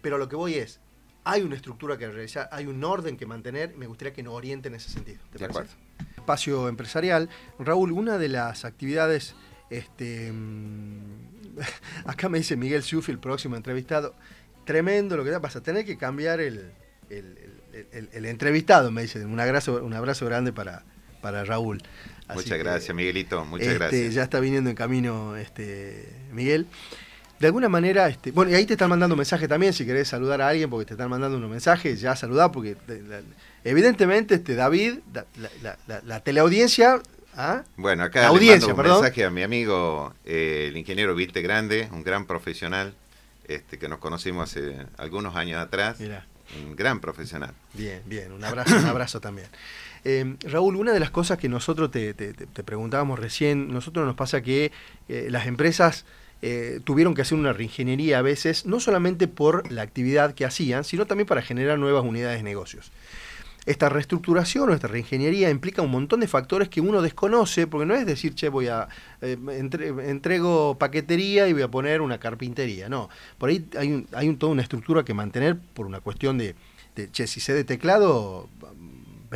pero 0.03 0.19
lo 0.19 0.29
que 0.29 0.37
voy 0.37 0.55
es, 0.55 0.79
hay 1.27 1.43
una 1.43 1.57
estructura 1.57 1.99
que 1.99 2.09
realizar, 2.09 2.49
hay 2.53 2.67
un 2.67 2.83
orden 2.85 3.17
que 3.17 3.27
mantener, 3.27 3.73
y 3.75 3.79
me 3.79 3.89
gustaría 3.89 4.15
que 4.15 4.23
nos 4.23 4.33
oriente 4.33 4.69
en 4.69 4.77
ese 4.77 4.91
sentido. 4.91 5.19
¿te 5.33 5.39
de 5.39 5.47
acuerdo. 5.47 5.71
Espacio 6.17 6.69
empresarial. 6.69 7.29
Raúl, 7.59 7.91
una 7.91 8.17
de 8.17 8.29
las 8.29 8.65
actividades, 8.65 9.35
este, 9.69 10.31
mm, 10.31 11.59
acá 12.07 12.29
me 12.29 12.39
dice 12.39 12.57
Miguel 12.57 12.85
Siufi, 12.85 13.11
el 13.11 13.19
próximo 13.19 13.57
entrevistado, 13.57 14.15
tremendo 14.65 15.17
lo 15.17 15.25
que 15.25 15.31
da, 15.31 15.41
vas 15.41 15.57
a 15.57 15.65
tener 15.65 15.85
que 15.85 15.99
cambiar 15.99 16.41
el, 16.41 16.71
el, 17.11 18.25
entrevistado, 18.25 18.93
me 18.93 19.03
dice. 19.03 19.25
Un 19.25 19.41
abrazo, 19.41 19.85
un 19.85 19.95
abrazo 19.95 20.27
grande 20.27 20.53
para, 20.53 20.85
para 21.23 21.45
Raúl. 21.45 21.83
muchas 22.33 22.57
gracias, 22.57 22.95
Miguelito. 22.95 23.45
Muchas 23.45 23.67
este, 23.67 23.79
gracias. 23.79 24.15
Ya 24.15 24.23
está 24.23 24.39
viniendo 24.39 24.71
en 24.71 24.77
camino 24.77 25.37
este, 25.37 26.09
Miguel. 26.31 26.69
De 27.39 27.47
alguna 27.47 27.69
manera, 27.69 28.09
este, 28.09 28.31
bueno, 28.31 28.51
y 28.51 28.55
ahí 28.55 28.65
te 28.65 28.75
están 28.75 28.89
mandando 28.89 29.15
un 29.15 29.19
mensaje 29.19 29.47
también, 29.47 29.73
si 29.73 29.85
querés 29.85 30.09
saludar 30.09 30.41
a 30.41 30.49
alguien, 30.49 30.71
porque 30.71 30.87
te 30.87 30.95
están 30.95 31.11
mandando 31.11 31.37
unos 31.37 31.51
mensajes, 31.51 32.01
ya 32.01 32.17
saludá, 32.17 32.51
porque 32.51 32.77
evidentemente 33.65 34.37
este, 34.37 34.55
David, 34.55 35.01
la, 35.87 36.21
teleaudiencia 36.21 37.01
¿ah? 37.37 37.63
Bueno, 37.77 38.05
acá 38.05 38.27
audiencia, 38.29 38.69
le 38.69 38.75
mando 38.75 38.97
un 38.97 39.03
mensaje 39.03 39.25
a 39.25 39.31
mi 39.31 39.43
amigo, 39.43 40.15
eh, 40.25 40.67
el 40.69 40.77
ingeniero 40.77 41.15
Vilte 41.15 41.43
Grande, 41.43 41.89
un 41.93 42.03
gran 42.03 42.27
profesional, 42.27 42.95
este, 43.47 43.79
que 43.79 43.89
nos 43.89 43.99
conocimos 43.99 44.51
hace 44.51 44.87
algunos 44.97 45.37
años 45.37 45.61
atrás. 45.61 46.01
Mira 46.01 46.25
un 46.65 46.77
gran 46.77 47.01
profesional. 47.01 47.53
Bien, 47.75 48.03
bien, 48.07 48.33
un 48.33 48.45
abrazo, 48.45 48.77
un 48.77 48.87
abrazo 48.87 49.21
también. 49.21 49.49
Eh, 50.05 50.37
Raúl, 50.43 50.77
una 50.77 50.93
de 50.93 51.01
las 51.01 51.11
cosas 51.11 51.39
que 51.39 51.49
nosotros 51.49 51.91
te, 51.91 52.15
preguntábamos 52.65 53.19
recién, 53.19 53.73
nosotros 53.73 54.07
nos 54.07 54.15
pasa 54.15 54.41
que 54.41 54.71
eh, 55.09 55.27
las 55.31 55.47
empresas 55.47 56.05
eh, 56.43 56.81
tuvieron 56.85 57.15
que 57.15 57.23
hacer 57.23 57.39
una 57.39 57.53
reingeniería 57.53 58.19
a 58.19 58.23
veces, 58.23 58.67
no 58.67 58.81
solamente 58.81 59.29
por 59.29 59.71
la 59.71 59.83
actividad 59.83 60.35
que 60.35 60.45
hacían, 60.45 60.85
sino 60.85 61.07
también 61.07 61.27
para 61.27 61.43
generar 61.43 61.79
nuevas 61.79 62.05
unidades 62.05 62.39
de 62.39 62.43
negocios. 62.43 62.93
Esta 63.65 63.89
reestructuración 63.89 64.71
o 64.71 64.75
esta 64.75 64.87
reingeniería 64.87 65.51
implica 65.51 65.83
un 65.83 65.91
montón 65.91 66.21
de 66.21 66.29
factores 66.29 66.69
que 66.69 66.81
uno 66.81 67.03
desconoce, 67.03 67.67
porque 67.67 67.85
no 67.85 67.97
es 67.97 68.07
decir, 68.07 68.35
che, 68.35 68.49
voy 68.49 68.69
a 68.69 68.87
entrego 69.21 70.79
paquetería 70.79 71.49
y 71.49 71.53
voy 71.53 71.63
a 71.63 71.69
poner 71.69 72.01
una 72.01 72.19
carpintería. 72.19 72.89
No, 72.89 73.09
por 73.39 73.49
ahí 73.49 73.67
hay, 73.77 73.91
un, 73.91 74.07
hay 74.13 74.33
toda 74.37 74.53
una 74.53 74.63
estructura 74.63 75.05
que 75.05 75.15
mantener 75.15 75.59
por 75.75 75.87
una 75.87 76.01
cuestión 76.01 76.39
de, 76.39 76.55
de 76.95 77.11
che, 77.11 77.27
si 77.27 77.41
sé 77.41 77.55
de 77.55 77.65
teclado, 77.65 78.49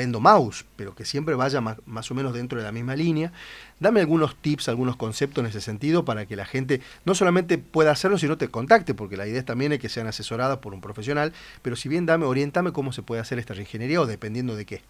vendo 0.01 0.19
mouse, 0.19 0.65
pero 0.77 0.95
que 0.95 1.05
siempre 1.05 1.35
vaya 1.35 1.61
más, 1.61 1.77
más, 1.87 2.11
o 2.11 2.15
menos 2.15 2.33
dentro 2.33 2.59
de 2.59 2.65
la 2.65 2.73
misma 2.73 2.97
línea. 2.97 3.33
Dame 3.79 4.01
algunos 4.01 4.35
tips, 4.35 4.69
algunos 4.69 4.97
conceptos 4.97 5.43
en 5.43 5.51
ese 5.51 5.61
sentido 5.61 6.05
para 6.05 6.25
que 6.25 6.37
la 6.37 6.47
gente 6.47 6.81
no 7.05 7.15
solamente 7.15 7.59
pueda 7.59 7.91
hacerlo, 7.91 8.19
sino 8.19 8.39
te 8.39 8.49
contacte, 8.49 8.95
porque 8.95 9.17
la 9.17 9.27
idea 9.27 9.45
también 9.45 9.73
es 9.73 9.79
que 9.79 9.91
sean 9.91 10.07
asesoradas 10.07 10.59
por 10.59 10.73
un 10.73 10.81
profesional, 10.81 11.33
pero 11.63 11.77
si 11.77 11.89
bien 11.89 12.07
dame, 12.07 12.25
orientame 12.25 12.73
cómo 12.73 12.93
se 12.93 13.03
puede 13.03 13.21
hacer 13.21 13.39
esta 13.39 13.53
reingeniería 13.53 14.01
o 14.01 14.07
dependiendo 14.07 14.57
de 14.57 14.65
qué. 14.65 14.83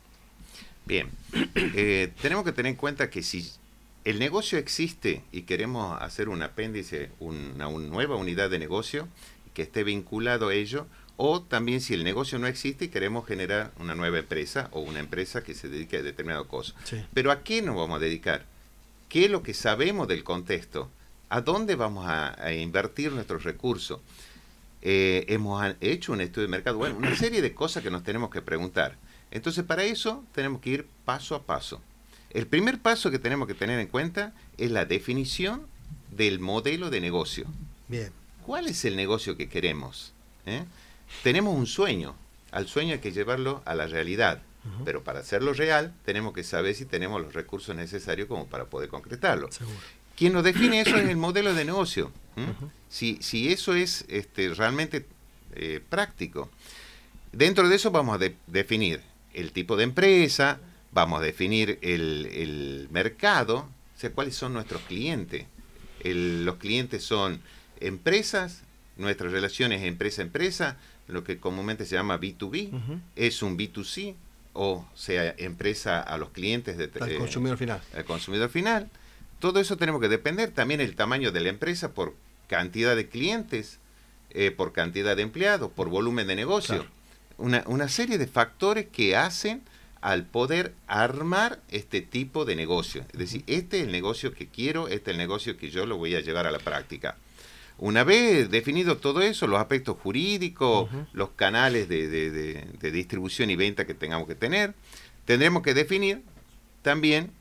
Bien, 0.87 1.09
eh, 1.55 2.12
tenemos 2.23 2.45
que 2.45 2.52
tener 2.52 2.71
en 2.71 2.76
cuenta 2.76 3.11
que 3.11 3.23
si 3.23 3.50
el 4.05 4.19
negocio 4.19 4.59
existe 4.59 5.23
y 5.33 5.43
queremos 5.43 6.00
hacer 6.00 6.29
un 6.29 6.43
apéndice, 6.43 7.11
una, 7.19 7.67
una 7.67 7.88
nueva 7.88 8.17
unidad 8.17 8.49
de 8.49 8.59
negocio 8.59 9.09
que 9.55 9.62
esté 9.62 9.83
vinculado 9.85 10.49
a 10.49 10.55
ello, 10.55 10.87
o 11.22 11.42
también 11.42 11.82
si 11.82 11.92
el 11.92 12.02
negocio 12.02 12.38
no 12.38 12.46
existe 12.46 12.86
y 12.86 12.88
queremos 12.88 13.26
generar 13.26 13.72
una 13.78 13.94
nueva 13.94 14.18
empresa 14.18 14.70
o 14.72 14.80
una 14.80 15.00
empresa 15.00 15.42
que 15.42 15.52
se 15.52 15.68
dedique 15.68 15.98
a 15.98 16.02
determinado 16.02 16.48
cosa. 16.48 16.72
Pero 17.12 17.30
¿a 17.30 17.42
qué 17.42 17.60
nos 17.60 17.76
vamos 17.76 17.98
a 17.98 18.00
dedicar? 18.00 18.46
¿Qué 19.10 19.26
es 19.26 19.30
lo 19.30 19.42
que 19.42 19.52
sabemos 19.52 20.08
del 20.08 20.24
contexto? 20.24 20.88
¿A 21.28 21.42
dónde 21.42 21.74
vamos 21.74 22.06
a, 22.08 22.54
invertir 22.54 23.12
nuestros 23.12 23.44
recursos? 23.44 24.00
Eh, 24.80 25.26
hemos 25.28 25.62
hecho 25.82 26.14
un 26.14 26.22
estudio 26.22 26.46
de 26.46 26.52
mercado, 26.52 26.78
bueno, 26.78 26.96
una 26.96 27.14
serie 27.14 27.42
de 27.42 27.52
cosas 27.52 27.82
que 27.82 27.90
nos 27.90 28.02
tenemos 28.02 28.30
que 28.30 28.40
preguntar. 28.40 28.96
Entonces, 29.30 29.62
para 29.62 29.84
eso 29.84 30.24
tenemos 30.32 30.62
que 30.62 30.70
ir 30.70 30.86
paso 31.04 31.34
a 31.34 31.42
paso. 31.42 31.82
El 32.30 32.46
primer 32.46 32.78
paso 32.78 33.10
que 33.10 33.18
tenemos 33.18 33.46
que 33.46 33.52
tener 33.52 33.78
en 33.78 33.88
cuenta 33.88 34.32
es 34.56 34.70
la 34.70 34.86
definición 34.86 35.66
del 36.10 36.40
modelo 36.40 36.88
de 36.88 37.02
negocio. 37.02 37.44
Bien. 37.88 38.10
¿Cuál 38.46 38.68
es 38.68 38.86
el 38.86 38.96
negocio 38.96 39.36
que 39.36 39.50
queremos? 39.50 40.14
¿Eh? 40.46 40.64
Tenemos 41.23 41.57
un 41.57 41.67
sueño, 41.67 42.14
al 42.50 42.69
sueño 42.69 42.95
hay 42.95 43.00
que 43.00 43.12
llevarlo 43.12 43.62
a 43.64 43.75
la 43.75 43.87
realidad, 43.87 44.43
pero 44.85 45.02
para 45.02 45.21
hacerlo 45.21 45.55
real 45.55 45.95
tenemos 46.05 46.35
que 46.35 46.45
saber 46.45 46.75
si 46.75 46.85
tenemos 46.85 47.21
los 47.23 47.33
recursos 47.33 47.75
necesarios 47.75 48.29
como 48.29 48.47
para 48.47 48.67
poder 48.67 48.88
concretarlo. 48.88 49.49
Quien 50.17 50.35
nos 50.35 50.45
define 50.45 50.83
eso 50.83 50.97
es 50.97 51.09
el 51.09 51.17
modelo 51.17 51.55
de 51.55 51.64
negocio. 51.64 52.12
si, 52.88 53.19
si, 53.23 53.52
eso 53.52 53.75
es 53.75 54.05
este, 54.09 54.52
realmente 54.55 55.07
eh, 55.55 55.81
práctico. 55.88 56.50
Dentro 57.33 57.69
de 57.69 57.76
eso 57.76 57.90
vamos 57.90 58.21
a 58.21 58.31
definir 58.47 59.00
el 59.33 59.52
tipo 59.52 59.76
de 59.76 59.85
empresa, 59.85 60.61
vamos 60.93 61.21
a 61.21 61.23
definir 61.23 61.79
el, 61.83 62.88
mercado, 62.90 63.69
o 63.97 63.99
sea, 63.99 64.11
cuáles 64.11 64.35
son 64.35 64.52
nuestros 64.52 64.83
clientes. 64.83 65.47
los 66.05 66.57
clientes 66.57 67.05
son 67.05 67.40
empresas, 67.81 68.62
nuestras 68.97 69.33
relaciones 69.33 69.83
empresa-empresa, 69.83 70.76
lo 71.12 71.25
que 71.25 71.38
comúnmente 71.38 71.85
se 71.87 71.95
llama 71.95 72.21
B2B, 72.21 73.00
es 73.17 73.43
un 73.43 73.59
B2C, 73.59 74.14
o 74.52 74.87
sea, 74.95 75.35
empresa 75.38 76.00
a 76.00 76.19
los 76.19 76.31
clientes. 76.31 76.76
De, 76.76 76.90
al 77.00 77.17
consumidor 77.17 77.59
final. 77.59 77.81
Al 77.95 78.05
consumidor 78.05 78.50
final. 78.50 78.90
Todo 79.38 79.61
eso 79.61 79.76
tenemos 79.76 80.00
que 80.00 80.09
depender. 80.09 80.50
También 80.50 80.81
el 80.81 80.95
tamaño 80.97 81.33
de 81.33 81.40
la 81.40 81.49
empresa 81.49 81.93
por 81.93 82.14
cantidad 82.47 82.97
de 82.97 83.09
clientes, 83.09 83.79
eh, 84.31 84.50
por 84.50 84.73
cantidad 84.73 85.17
de 85.17 85.23
empleados, 85.23 85.71
por 85.71 85.88
volumen 85.88 86.26
de 86.26 86.37
negocio. 86.37 86.87
Una, 87.38 87.62
una 87.67 87.88
serie 87.88 88.19
de 88.19 88.26
factores 88.26 88.87
que 88.87 89.17
hacen 89.17 89.62
al 90.00 90.25
poder 90.25 90.75
armar 90.87 91.61
este 91.71 92.00
tipo 92.00 92.45
de 92.45 92.57
negocio. 92.57 93.05
Es 93.12 93.19
decir, 93.19 93.45
este 93.47 93.79
es 93.79 93.87
el 93.87 93.93
negocio 93.93 94.33
que 94.33 94.47
quiero, 94.47 94.88
este 94.88 95.11
es 95.11 95.14
el 95.14 95.19
negocio 95.19 95.57
que 95.57 95.71
yo 95.71 95.87
lo 95.87 95.97
voy 95.97 96.14
a 96.14 96.21
llevar 96.21 96.47
a 96.47 96.50
la 96.50 96.59
práctica. 96.59 97.17
Una 97.80 98.04
vez 98.04 98.50
definido 98.50 98.99
todo 98.99 99.22
eso, 99.22 99.46
los 99.46 99.58
aspectos 99.58 99.96
jurídicos, 100.02 100.90
los 101.14 101.30
canales 101.30 101.88
de, 101.88 102.90
distribución 102.92 103.49
y 103.49 103.56
venta 103.56 103.87
que 103.87 103.94
tengamos 103.94 104.28
que 104.28 104.34
tener, 104.34 104.75
tendremos 105.25 105.62
que 105.62 105.72
definir 105.72 106.22
también 106.82 107.32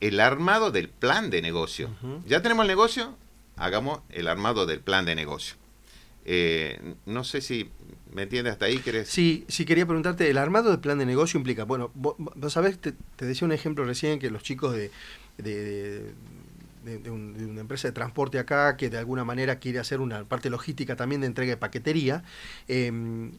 el 0.00 0.20
armado 0.20 0.70
del 0.70 0.90
plan 0.90 1.30
de 1.30 1.40
negocio. 1.40 1.88
Ya 2.26 2.42
tenemos 2.42 2.64
el 2.64 2.68
negocio, 2.68 3.16
hagamos 3.56 4.00
el 4.10 4.28
armado 4.28 4.66
del 4.66 4.80
plan 4.80 5.06
de 5.06 5.14
negocio. 5.14 5.56
Eh, 6.26 6.94
no 7.06 7.24
sé 7.24 7.40
si 7.40 7.70
me 8.12 8.24
entiendes 8.24 8.52
hasta 8.52 8.66
ahí. 8.66 8.78
¿querés? 8.78 9.08
Sí, 9.08 9.44
sí, 9.48 9.64
quería 9.64 9.86
preguntarte, 9.86 10.28
el 10.28 10.38
armado 10.38 10.70
del 10.70 10.80
plan 10.80 10.98
de 10.98 11.06
negocio 11.06 11.38
implica, 11.38 11.64
bueno, 11.64 11.90
vos, 11.94 12.16
sabés, 12.52 12.78
te, 12.78 12.94
decía 13.18 13.46
un 13.46 13.52
ejemplo 13.52 13.84
recién 13.84 14.18
que 14.18 14.30
los 14.30 14.42
chicos 14.42 14.74
de, 14.74 14.90
de, 15.38 16.12
una 17.10 17.60
empresa 17.60 17.88
de 17.88 17.92
transporte 17.92 18.38
acá 18.38 18.76
que 18.76 18.90
de 18.90 18.98
alguna 18.98 19.24
manera 19.24 19.58
quiere 19.58 19.78
hacer 19.78 20.00
una 20.00 20.24
parte 20.24 20.50
logística 20.50 20.96
también 20.96 21.20
de 21.20 21.26
entrega 21.26 21.50
de 21.50 21.56
paquetería. 21.56 22.24
Em, 22.68 23.32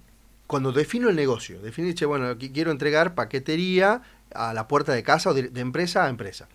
cuando 0.47 0.71
defino 0.71 1.09
el 1.09 1.15
negocio, 1.15 1.61
define, 1.61 1.93
bueno, 2.05 2.37
quiero 2.37 2.71
entregar 2.71 3.15
paquetería 3.15 4.01
a 4.33 4.53
la 4.53 4.67
puerta 4.67 4.93
de 4.93 5.03
casa 5.03 5.29
o 5.29 5.33
de, 5.33 5.49
empresa 5.59 6.05
a 6.05 6.09
empresa. 6.09 6.47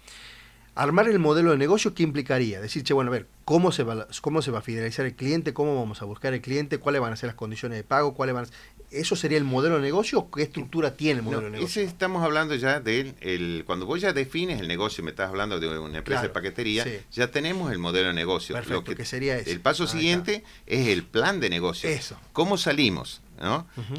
Armar 0.79 1.09
el 1.09 1.19
modelo 1.19 1.51
de 1.51 1.59
negocio, 1.59 1.93
¿qué 1.93 2.05
implicaría? 2.05 2.61
Decir, 2.61 2.85
che, 2.85 2.95
bueno, 2.95 3.11
a 3.11 3.13
ver, 3.13 3.27
¿cómo 3.45 3.73
se, 3.73 3.83
va, 3.83 4.07
¿cómo 4.21 4.43
se 4.43 4.53
va 4.53 4.61
a 4.61 4.63
fidelizar 4.63 5.07
el 5.07 5.17
cliente? 5.17 5.53
¿Cómo 5.53 5.75
vamos 5.75 6.03
a 6.03 6.05
buscar 6.05 6.35
el 6.35 6.41
cliente? 6.41 6.79
¿Cuáles 6.79 7.01
van 7.01 7.13
a 7.13 7.17
ser 7.17 7.27
las 7.27 7.35
condiciones 7.35 7.79
de 7.79 7.83
pago? 7.83 8.15
¿Cuáles 8.15 8.37
van 8.37 8.45
a 8.45 8.49
¿Eso 8.91 9.17
sería 9.17 9.37
el 9.37 9.45
modelo 9.45 9.77
de 9.77 9.83
negocio? 9.83 10.31
¿Qué 10.31 10.43
estructura 10.43 10.97
tiene 10.97 11.19
el 11.19 11.25
modelo 11.25 11.43
de 11.43 11.51
negocio? 11.51 11.83
estamos 11.83 12.23
hablando 12.23 12.55
ya 12.55 12.81
de 12.81 13.13
el, 13.21 13.65
cuando 13.67 13.85
vos 13.85 14.01
ya 14.01 14.13
defines 14.13 14.61
el 14.61 14.69
negocio, 14.69 15.05
me 15.05 15.11
estás 15.11 15.29
hablando 15.29 15.61
de 15.61 15.79
una 15.79 15.99
empresa 15.99 16.23
de 16.23 16.29
paquetería, 16.31 16.87
ya 17.13 17.31
tenemos 17.31 17.71
el 17.73 17.79
modelo 17.79 18.09
de 18.09 18.15
negocio. 18.15 18.55
Perfecto, 18.55 18.95
que, 18.95 19.05
sería 19.05 19.37
El 19.37 19.61
paso 19.61 19.87
siguiente 19.87 20.43
es 20.67 20.89
el 20.89 21.05
plan 21.05 21.41
de 21.41 21.51
negocio. 21.51 21.91
Eso. 21.91 22.17
¿Cómo 22.33 22.57
salimos? 22.57 23.21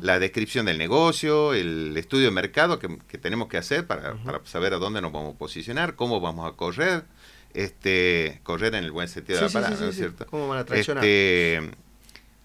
La 0.01 0.19
descripción 0.19 0.65
del 0.65 0.77
negocio, 0.77 1.53
el 1.53 1.96
estudio 1.98 2.25
de 2.25 2.31
mercado 2.31 2.79
que, 2.79 3.17
tenemos 3.17 3.48
que 3.48 3.58
hacer 3.58 3.88
para, 3.88 4.15
saber 4.46 4.74
a 4.74 4.77
dónde 4.77 5.01
nos 5.01 5.12
vamos 5.12 5.36
a 5.36 5.38
posicionar, 5.38 5.96
cómo 5.96 6.19
vamos 6.19 6.51
a 6.51 6.55
correr, 6.55 7.03
este 7.53 8.39
correr 8.43 8.75
en 8.75 8.84
el 8.84 8.91
buen 8.91 9.08
sentido 9.08 9.39
de 9.39 9.46
la 9.46 9.51
palabra, 9.51 9.77
¿no 9.79 9.88
es 9.88 9.96
cierto? 9.96 10.25
¿Cómo 10.27 10.48
van 10.48 10.60
a 10.60 10.65
traccionar? 10.65 11.03
Este, 11.03 11.72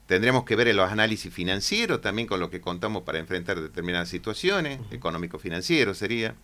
Tendremos 0.06 0.44
que 0.44 0.54
ver 0.54 0.68
en 0.68 0.76
los 0.76 0.90
análisis 0.90 1.32
financieros 1.32 2.00
también 2.02 2.28
con 2.28 2.38
lo 2.38 2.50
que 2.50 2.60
contamos 2.60 3.04
para 3.04 3.18
enfrentar 3.18 3.60
determinadas 3.60 4.08
situaciones, 4.10 4.78
económico-financiero 4.90 5.94
sería. 5.94 6.34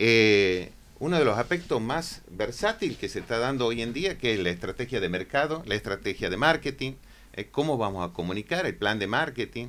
Eh, 0.00 0.72
uno 0.98 1.16
de 1.16 1.24
los 1.24 1.38
aspectos 1.38 1.80
más 1.80 2.22
versátiles 2.28 2.98
que 2.98 3.08
se 3.08 3.20
está 3.20 3.38
dando 3.38 3.66
hoy 3.66 3.82
en 3.82 3.92
día, 3.92 4.18
que 4.18 4.34
es 4.34 4.40
la 4.40 4.50
estrategia 4.50 4.98
de 4.98 5.08
mercado, 5.08 5.62
la 5.64 5.76
estrategia 5.76 6.28
de 6.28 6.36
marketing, 6.36 6.94
eh, 7.38 7.48
cómo 7.50 7.78
vamos 7.78 8.08
a 8.08 8.12
comunicar, 8.12 8.66
el 8.66 8.74
plan 8.74 8.98
de 8.98 9.06
marketing, 9.06 9.68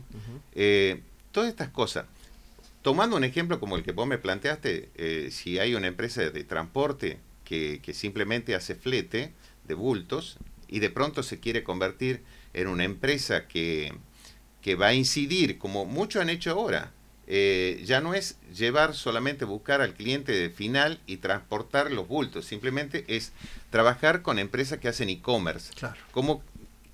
eh, 0.54 1.02
todas 1.32 1.50
estas 1.50 1.70
cosas. 1.70 2.06
tomando 2.82 3.16
un 3.16 3.24
ejemplo 3.24 3.60
como 3.60 3.76
el 3.76 3.84
que 3.84 3.92
vos 3.92 4.08
me 4.08 4.18
planteaste, 4.18 4.90
eh, 4.96 5.30
si 5.32 5.60
hay 5.60 5.76
una 5.76 5.88
empresa 5.88 6.22
de 6.22 6.44
transporte 6.44 7.20
que, 7.44 7.80
que, 7.84 7.94
simplemente 7.94 8.56
hace 8.56 8.74
flete 8.74 9.34
de 9.68 9.74
bultos 9.76 10.38
y 10.68 10.80
de 10.80 10.90
pronto 10.90 11.22
se 11.22 11.40
quiere 11.40 11.64
convertir 11.64 12.24
en 12.54 12.68
una 12.68 12.86
empresa 12.86 13.48
que, 13.48 13.94
que 14.62 14.76
va 14.76 14.88
a 14.88 14.94
incidir, 14.94 15.58
como 15.58 15.86
muchos 15.86 16.22
han 16.22 16.30
hecho 16.30 16.52
ahora, 16.52 16.92
eh, 17.32 17.84
ya 17.86 18.02
no 18.02 18.16
es 18.16 18.38
llevar 18.56 18.96
solamente 18.96 19.46
buscar 19.46 19.82
al 19.82 19.94
cliente 19.94 20.50
final 20.50 21.00
y 21.06 21.18
transportar 21.18 21.92
los 21.92 22.08
bultos, 22.08 22.46
simplemente 22.46 23.06
es 23.08 23.34
trabajar 23.70 24.24
con 24.24 24.40
empresas 24.40 24.80
que 24.80 24.88
hacen 24.88 25.10
e-commerce. 25.10 25.72
Claro. 25.76 26.02
Como, 26.12 26.42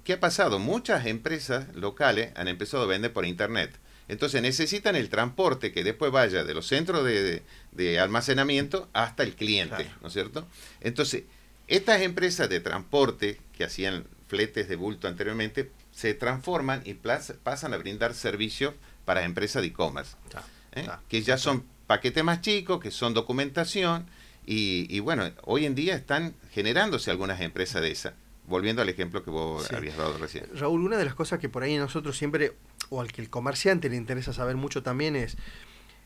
¿Qué 0.06 0.14
ha 0.14 0.20
pasado? 0.20 0.60
Muchas 0.60 1.08
empresas 1.08 1.66
locales 1.76 2.32
han 2.36 2.48
empezado 2.48 2.84
a 2.84 2.86
vender 2.86 3.12
por 3.12 3.26
internet. 3.26 3.76
Entonces 4.08 4.42
necesitan 4.44 4.96
el 4.96 5.10
transporte 5.10 5.72
que 5.72 5.84
después 5.84 6.12
vaya 6.12 6.44
de 6.44 6.54
los 6.54 6.68
centros 6.68 7.04
de, 7.04 7.42
de, 7.72 8.00
almacenamiento 8.00 8.88
hasta 8.94 9.24
el 9.24 9.36
cliente, 9.36 9.78
Claro. 9.84 9.98
¿no 10.02 10.08
es 10.08 10.14
cierto? 10.14 10.48
Entonces, 10.82 11.24
estas 11.68 12.02
empresas 12.04 12.48
de 12.48 12.60
transporte 12.60 13.42
que 13.58 13.64
hacían 13.64 14.06
fletes 14.28 14.70
de 14.70 14.76
bulto 14.76 15.08
anteriormente 15.08 15.72
se 15.92 16.14
transforman 16.14 16.84
y 16.86 16.94
pasan 16.94 17.74
a 17.74 17.78
brindar 17.78 18.14
servicios 18.14 18.76
para 19.06 19.24
empresas 19.24 19.64
de 19.64 19.70
e-commerce, 19.70 20.16
Claro, 20.30 20.46
¿eh? 20.74 20.84
claro. 20.84 21.02
que 21.10 21.24
ya 21.24 21.40
son 21.40 21.64
paquetes 21.88 22.24
más 22.24 22.42
chicos, 22.42 22.80
que 22.80 22.92
son 22.92 23.16
documentación, 23.16 24.06
y, 24.46 24.86
y 24.96 25.00
bueno, 25.00 25.32
hoy 25.46 25.66
en 25.66 25.74
día 25.74 25.96
están 25.96 26.36
generándose 26.54 27.10
algunas 27.10 27.42
empresas 27.42 27.82
de 27.82 27.90
esas, 27.90 28.14
volviendo 28.48 28.82
al 28.82 28.90
ejemplo 28.90 29.24
que 29.24 29.30
vos 29.32 29.66
Sí. 29.68 29.76
habías 29.76 29.98
dado 29.98 30.18
recién. 30.18 30.46
Raúl, 30.56 30.82
una 30.84 30.98
de 30.98 31.06
las 31.06 31.16
cosas 31.16 31.40
que 31.40 31.50
por 31.50 31.64
ahí 31.64 31.78
nosotros 31.78 32.18
siempre, 32.18 32.54
o 32.90 33.02
al 33.02 33.12
que 33.12 33.22
el 33.22 33.30
comerciante 33.30 33.90
le 33.90 33.96
interesa 33.96 34.34
saber 34.34 34.56
mucho 34.56 34.84
también 34.84 35.16
es, 35.16 35.38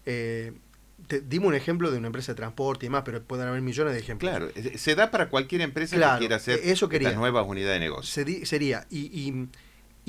eh, 0.06 0.54
te, 1.08 1.22
dime 1.22 1.48
un 1.48 1.56
ejemplo 1.56 1.92
de 1.92 1.98
una 1.98 2.08
empresa 2.08 2.32
de 2.34 2.36
transporte 2.38 2.86
y 2.86 2.90
demás, 2.90 3.04
pero 3.06 3.22
pueden 3.24 3.48
haber 3.48 3.62
millones 3.62 3.94
de 3.94 4.00
ejemplos. 4.00 4.30
Claro, 4.32 4.50
se 4.76 4.96
da 4.96 5.12
para 5.12 5.30
cualquier 5.30 5.62
empresa 5.62 5.96
Claro, 5.96 6.14
que 6.16 6.20
quiera 6.20 6.36
hacer 6.38 6.60
eso 6.64 6.90
quería. 6.90 7.10
estas 7.10 7.20
nuevas 7.20 7.46
unidades 7.48 7.76
de 7.76 7.80
negocio. 7.86 8.26
Sería, 8.46 8.86
y, 8.90 9.00
y, 9.00 9.48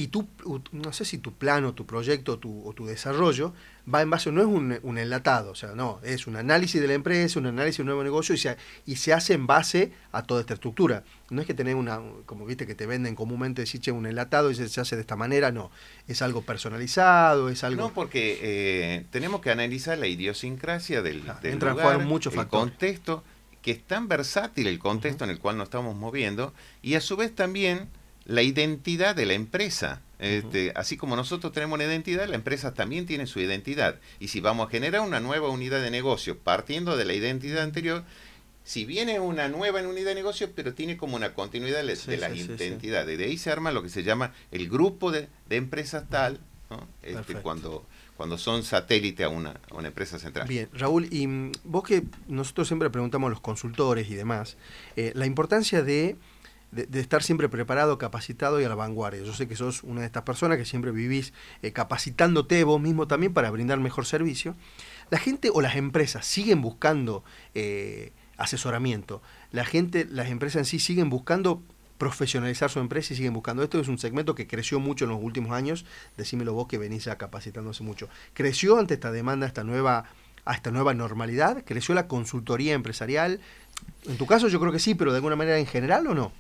y 0.01 0.07
tú, 0.09 0.27
no 0.73 0.95
sé 0.95 1.05
si 1.05 1.19
tu 1.19 1.35
plan 1.35 1.67
o 1.67 1.75
tu 1.75 1.85
proyecto 1.85 2.39
tu, 2.39 2.67
o 2.67 2.73
tu 2.73 2.87
desarrollo 2.87 3.53
va 3.93 4.01
en 4.01 4.09
base, 4.09 4.33
no 4.33 4.41
es 4.41 4.47
un, 4.47 4.79
un 4.83 4.97
enlatado, 4.97 5.51
o 5.51 5.55
sea, 5.55 5.75
no, 5.75 6.01
es 6.03 6.27
un 6.27 6.37
análisis 6.37 6.81
de 6.81 6.87
la 6.87 6.95
empresa, 6.95 7.39
un 7.39 7.47
análisis 7.47 7.79
de 7.79 7.83
un 7.83 7.87
nuevo 7.89 8.03
negocio 8.03 8.35
y 8.35 8.39
se, 8.39 8.57
y 8.87 8.97
se 8.97 9.13
hace 9.13 9.35
en 9.35 9.47
base 9.47 9.93
a 10.13 10.23
toda 10.23 10.41
esta 10.41 10.55
estructura. 10.55 11.05
No 11.29 11.43
es 11.43 11.47
que 11.47 11.53
tenés 11.53 11.75
una, 11.75 12.01
como 12.25 12.47
viste 12.47 12.67
que 12.67 12.75
te 12.75 12.87
venden 12.87 13.15
comúnmente, 13.15 13.61
decir, 13.61 13.83
che, 13.83 13.93
un 13.93 14.07
enlatado 14.07 14.51
y 14.51 14.55
se, 14.55 14.71
se 14.71 14.81
hace 14.81 14.97
de 14.97 15.03
esta 15.03 15.17
manera, 15.17 15.53
no, 15.53 15.71
es 16.09 16.23
algo 16.23 16.41
personalizado, 16.41 17.51
es 17.51 17.63
algo... 17.63 17.83
No, 17.83 17.93
porque 17.93 18.39
eh, 18.41 19.05
tenemos 19.11 19.43
que 19.43 19.51
analizar 19.51 19.99
la 19.99 20.07
idiosincrasia 20.07 21.03
del, 21.03 21.23
del 21.43 21.53
entran 21.53 21.77
lugar, 21.77 21.99
muchos 22.07 22.35
el 22.35 22.47
contexto, 22.47 23.23
que 23.61 23.73
es 23.73 23.83
tan 23.85 24.09
versátil 24.09 24.67
el 24.67 24.79
contexto 24.79 25.25
en 25.25 25.31
el 25.31 25.39
cual 25.41 25.59
nos 25.59 25.65
estamos 25.65 25.95
moviendo, 25.95 26.55
y 26.81 26.95
a 26.95 27.03
su 27.03 27.19
vez 27.19 27.35
también 27.35 27.91
la 28.25 28.43
identidad 28.43 29.15
de 29.15 29.27
la 29.27 29.35
empresa. 29.35 30.03
Este, 30.19 30.73
Así 30.75 30.97
como 30.97 31.17
nosotros 31.17 31.53
tenemos 31.53 31.77
una 31.77 31.85
identidad, 31.85 32.29
la 32.29 32.35
empresa 32.35 32.75
también 32.75 33.07
tiene 33.07 33.27
su 33.27 33.41
identidad. 33.41 33.99
Y 34.19 34.29
si 34.29 34.41
vamos 34.41 34.69
a 34.69 34.71
generar 34.71 35.01
una 35.01 35.21
nueva 35.21 35.49
unidad 35.49 35.81
de 35.81 35.91
negocio 35.91 36.39
partiendo 36.39 36.97
de 36.97 37.07
la 37.07 37.15
identidad 37.15 37.63
anterior, 37.63 38.05
si 38.65 38.85
viene 38.85 39.19
una 39.19 39.49
nueva 39.49 39.81
unidad 39.81 40.11
de 40.11 40.15
negocio, 40.15 40.51
pero 40.55 40.75
tiene 40.75 40.97
como 40.97 41.17
una 41.17 41.35
continuidad 41.35 41.83
de, 41.83 41.97
Sí, 41.97 42.11
de 42.11 42.19
las 42.19 42.33
sí, 42.33 42.41
sí, 42.43 42.47
sí. 42.47 42.65
identidades. 42.65 43.19
De 43.19 43.25
ahí 43.25 43.39
se 43.39 43.51
arma 43.51 43.73
lo 43.73 43.83
que 43.83 43.89
se 43.89 44.03
llama 44.03 44.33
el 44.53 44.69
grupo 44.69 45.11
de, 45.11 45.29
de 45.49 45.57
empresas 45.57 46.09
tal, 46.09 46.41
¿no? 46.69 46.87
Este, 47.03 47.35
cuando, 47.37 47.87
cuando 48.17 48.39
son 48.39 48.63
satélite 48.63 49.25
a 49.25 49.29
una, 49.29 49.59
a 49.71 49.75
una 49.75 49.89
empresa 49.89 50.19
central. 50.19 50.47
Bien, 50.47 50.69
Raúl, 50.73 51.09
y 51.11 51.27
mm, 51.27 51.53
vos 51.65 51.83
que 51.83 52.05
nosotros 52.29 52.69
siempre 52.69 52.91
preguntamos 52.91 53.29
a 53.29 53.31
los 53.31 53.41
consultores 53.41 54.09
y 54.11 54.15
demás, 54.15 54.57
eh, 54.97 55.13
la 55.15 55.27
importancia 55.27 55.83
de, 55.83 56.17
de- 56.73 57.01
estar 57.01 57.23
siempre 57.23 57.49
preparado, 57.49 57.99
capacitado 57.99 58.61
y 58.61 58.65
a 58.65 58.69
la 58.69 58.75
vanguardia. 58.75 59.23
Yo 59.23 59.33
sé 59.35 59.49
que 59.49 59.57
sos 59.57 59.83
una 59.83 60.01
de 60.01 60.07
estas 60.07 60.23
personas 60.23 60.59
que 60.59 60.65
siempre 60.65 60.91
vivís 60.93 61.33
eh, 61.63 61.73
capacitándote 61.73 62.63
vos 62.65 62.81
mismo 62.81 63.07
también 63.07 63.33
para 63.33 63.51
brindar 63.51 63.79
mejor 63.81 64.07
servicio. 64.07 64.55
La 65.11 65.19
gente 65.19 65.51
o 65.53 65.61
las 65.61 65.77
empresas 65.77 66.25
siguen 66.27 66.61
buscando 66.63 67.25
eh, 67.55 68.13
asesoramiento. 68.37 69.23
La 69.53 69.65
gente, 69.65 70.07
las 70.09 70.29
empresas 70.31 70.61
en 70.61 70.65
sí 70.65 70.79
siguen 70.79 71.11
buscando 71.11 71.63
profesionalizar 71.99 72.71
su 72.71 72.79
empresa 72.81 73.13
y 73.13 73.17
siguen 73.17 73.35
buscando. 73.35 73.63
Esto 73.63 73.79
es 73.79 73.89
un 73.89 73.99
segmento 73.99 74.35
que 74.35 74.47
creció 74.47 74.81
mucho 74.81 75.05
en 75.05 75.11
los 75.11 75.21
últimos 75.23 75.53
años. 75.53 75.85
Decímelo 76.17 76.55
vos 76.55 76.67
que 76.67 76.79
venís 76.79 77.05
ya 77.05 77.19
capacitándose 77.19 77.83
mucho. 77.83 78.09
¿Creció 78.33 78.79
ante 78.79 78.95
esta 78.95 79.13
demanda, 79.13 79.47
esta 79.47 79.65
nueva, 79.65 80.07
a 80.47 80.55
esta 80.55 80.71
nueva 80.71 80.95
normalidad? 80.95 81.63
¿Creció 81.67 81.95
la 81.95 82.09
consultoría 82.09 82.73
empresarial? 82.73 83.41
En 84.07 84.17
tu 84.17 84.25
caso 84.27 84.49
yo 84.49 84.59
creo 84.61 84.73
que 84.73 84.79
sí, 84.79 84.95
pero 84.95 85.11
de 85.11 85.17
alguna 85.19 85.37
manera 85.37 85.59
en 85.59 85.67
general 85.67 86.07
o 86.07 86.15
no? 86.15 86.33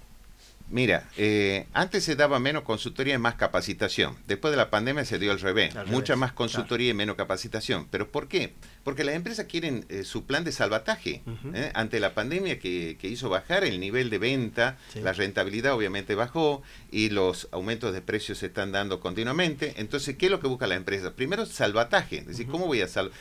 Mira, 0.71 1.09
eh, 1.17 1.67
antes 1.73 2.05
se 2.05 2.15
daba 2.15 2.39
menos 2.39 2.63
consultoría 2.63 3.15
y 3.15 3.19
más 3.19 3.35
capacitación. 3.35 4.17
Después 4.29 4.53
de 4.53 4.57
la 4.57 4.71
pandemia 4.71 5.05
se 5.05 5.19
dio 5.19 5.33
al 5.33 5.41
revés. 5.41 5.75
Al 5.75 5.89
Mucha 5.89 6.13
revés, 6.13 6.21
más 6.21 6.33
consultoría 6.33 6.91
y 6.91 6.95
menos 6.95 7.17
capacitación. 7.17 7.89
¿Pero 7.91 8.09
por 8.09 8.29
qué? 8.29 8.53
Porque 8.85 9.03
las 9.03 9.17
empresas 9.17 9.47
quieren 9.47 9.85
eh, 9.89 10.05
su 10.05 10.27
plan 10.27 10.45
de 10.45 10.53
salvataje. 10.53 11.23
¿eh? 11.55 11.73
Ante 11.75 11.99
la 11.99 12.15
pandemia 12.15 12.61
que, 12.61 12.97
que 13.01 13.09
hizo 13.09 13.29
bajar 13.29 13.65
el 13.65 13.81
nivel 13.81 14.11
de 14.11 14.19
venta, 14.19 14.79
Sí. 14.93 15.01
la 15.01 15.13
rentabilidad 15.13 15.75
obviamente 15.75 16.15
bajó 16.15 16.63
y 16.93 17.11
los 17.11 17.49
aumentos 17.53 17.93
de 17.93 18.01
precios 18.01 18.39
se 18.39 18.47
están 18.47 18.71
dando 18.73 19.01
continuamente. 19.01 19.75
Entonces, 19.79 20.17
¿qué 20.17 20.27
es 20.27 20.33
lo 20.33 20.41
que 20.41 20.47
busca 20.49 20.67
la 20.69 20.77
empresa? 20.77 21.15
Primero, 21.15 21.47
salvataje. 21.47 22.19
Es 22.19 22.27
decir. 22.27 22.47
¿cómo 22.47 22.67
voy 22.67 22.81
a 22.81 22.89
salvar? 22.89 23.13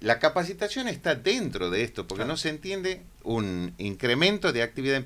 La 0.00 0.20
capacitación 0.20 0.86
está 0.86 1.16
dentro 1.16 1.68
de 1.68 1.82
esto, 1.82 2.06
porque 2.06 2.20
Claro. 2.20 2.32
no 2.32 2.36
se 2.36 2.48
entiende 2.48 3.02
un 3.24 3.74
incremento 3.76 4.52
de 4.52 4.62
actividad 4.62 4.96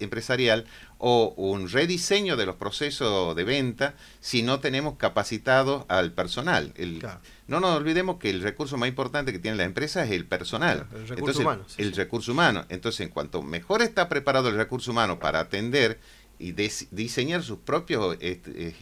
empresarial 0.00 0.64
o 0.98 1.34
un 1.36 1.68
rediseño 1.68 2.36
de 2.36 2.46
los 2.46 2.54
procesos 2.56 3.34
de 3.34 3.42
venta 3.44 3.94
si 4.20 4.42
no 4.42 4.60
tenemos 4.60 4.96
capacitado 4.96 5.84
al 5.88 6.12
personal. 6.12 6.72
El- 6.76 7.00
Claro. 7.00 7.20
No 7.48 7.58
nos 7.60 7.76
olvidemos 7.76 8.18
que 8.18 8.30
el 8.30 8.40
recurso 8.40 8.76
más 8.76 8.88
importante 8.88 9.32
que 9.32 9.38
tiene 9.40 9.56
la 9.56 9.64
empresa 9.64 10.04
es 10.04 10.12
el 10.12 10.24
personal. 10.24 10.86
Claro, 10.86 10.90
el 11.02 11.08
recurso 11.08 11.14
Entonces, 11.18 11.40
humano, 11.42 11.64
sí, 11.66 11.82
el 11.82 11.88
sí. 11.90 11.94
recurso 11.96 12.32
humano. 12.32 12.64
Entonces, 12.68 13.00
en 13.00 13.08
cuanto 13.08 13.42
mejor 13.42 13.82
está 13.82 14.08
preparado 14.08 14.48
el 14.48 14.54
recurso 14.56 14.92
humano 14.92 15.18
para 15.18 15.40
atender 15.40 15.98
y 16.38 16.52
diseñar 16.52 17.42
sus 17.42 17.58
propios 17.58 18.16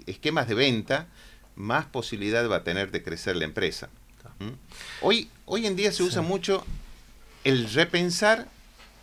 esquemas 0.07 0.47
de 0.49 0.55
venta, 0.55 1.09
más 1.55 1.87
posibilidad 1.87 2.49
va 2.51 2.57
a 2.57 2.65
tener 2.65 2.91
de 2.91 3.03
crecer 3.03 3.37
la 3.37 3.45
empresa. 3.47 3.89
¿Mm? 4.39 4.49
Hoy, 5.03 5.29
hoy 5.45 5.67
en 5.67 5.77
día 5.77 5.93
se 5.93 6.03
usa 6.03 6.23
Sí. 6.23 6.29
mucho 6.29 6.65
el 7.45 7.71
repensar 7.73 8.49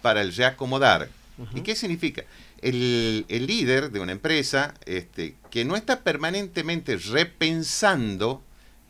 para 0.02 0.22
el 0.22 0.36
reacomodar. 0.36 1.10
¿Y 1.56 1.62
qué 1.62 1.76
significa? 1.76 2.24
El, 2.62 3.26
el 3.28 3.48
líder 3.48 3.92
de 3.92 4.00
una 4.00 4.12
empresa 4.12 4.74
este, 4.86 5.36
que 5.50 5.66
no 5.66 5.76
está 5.76 6.02
permanentemente 6.02 6.96
repensando 6.98 8.42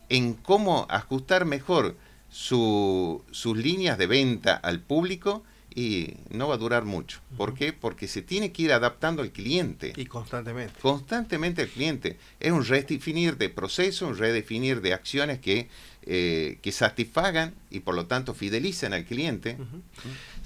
en 0.09 0.33
cómo 0.33 0.85
ajustar 0.89 1.45
mejor 1.45 1.95
su- 2.29 3.23
sus 3.31 3.57
líneas 3.57 3.97
de 3.97 4.07
venta 4.07 4.55
al 4.55 4.79
público 4.79 5.43
y 5.75 6.15
no 6.29 6.47
va 6.49 6.55
a 6.55 6.57
durar 6.59 6.83
mucho. 6.85 7.19
¿Por 7.37 7.55
qué? 7.55 7.73
Porque 7.73 8.07
se 8.07 8.21
tiene 8.21 8.51
que 8.51 8.63
ir 8.63 8.73
adaptando 8.73 9.23
al 9.23 9.31
cliente 9.31 9.93
Y 9.95 10.05
constantemente. 10.05 10.79
constantemente 10.81 11.63
al 11.63 11.67
cliente. 11.69 12.19
Es 12.39 12.51
un 12.51 12.63
redefinir 12.65 13.37
de 13.37 13.49
proceso, 13.49 14.07
un 14.07 14.17
redefinir 14.17 14.81
de 14.81 14.93
acciones 14.93 15.39
que, 15.39 15.69
eh, 16.05 16.57
que 16.61 16.71
satisfagan 16.71 17.53
y 17.69 17.79
por 17.79 17.95
lo 17.95 18.05
tanto 18.05 18.33
fidelicen 18.33 18.93
al 18.93 19.05
cliente. 19.05 19.57
Ujú. 19.59 19.81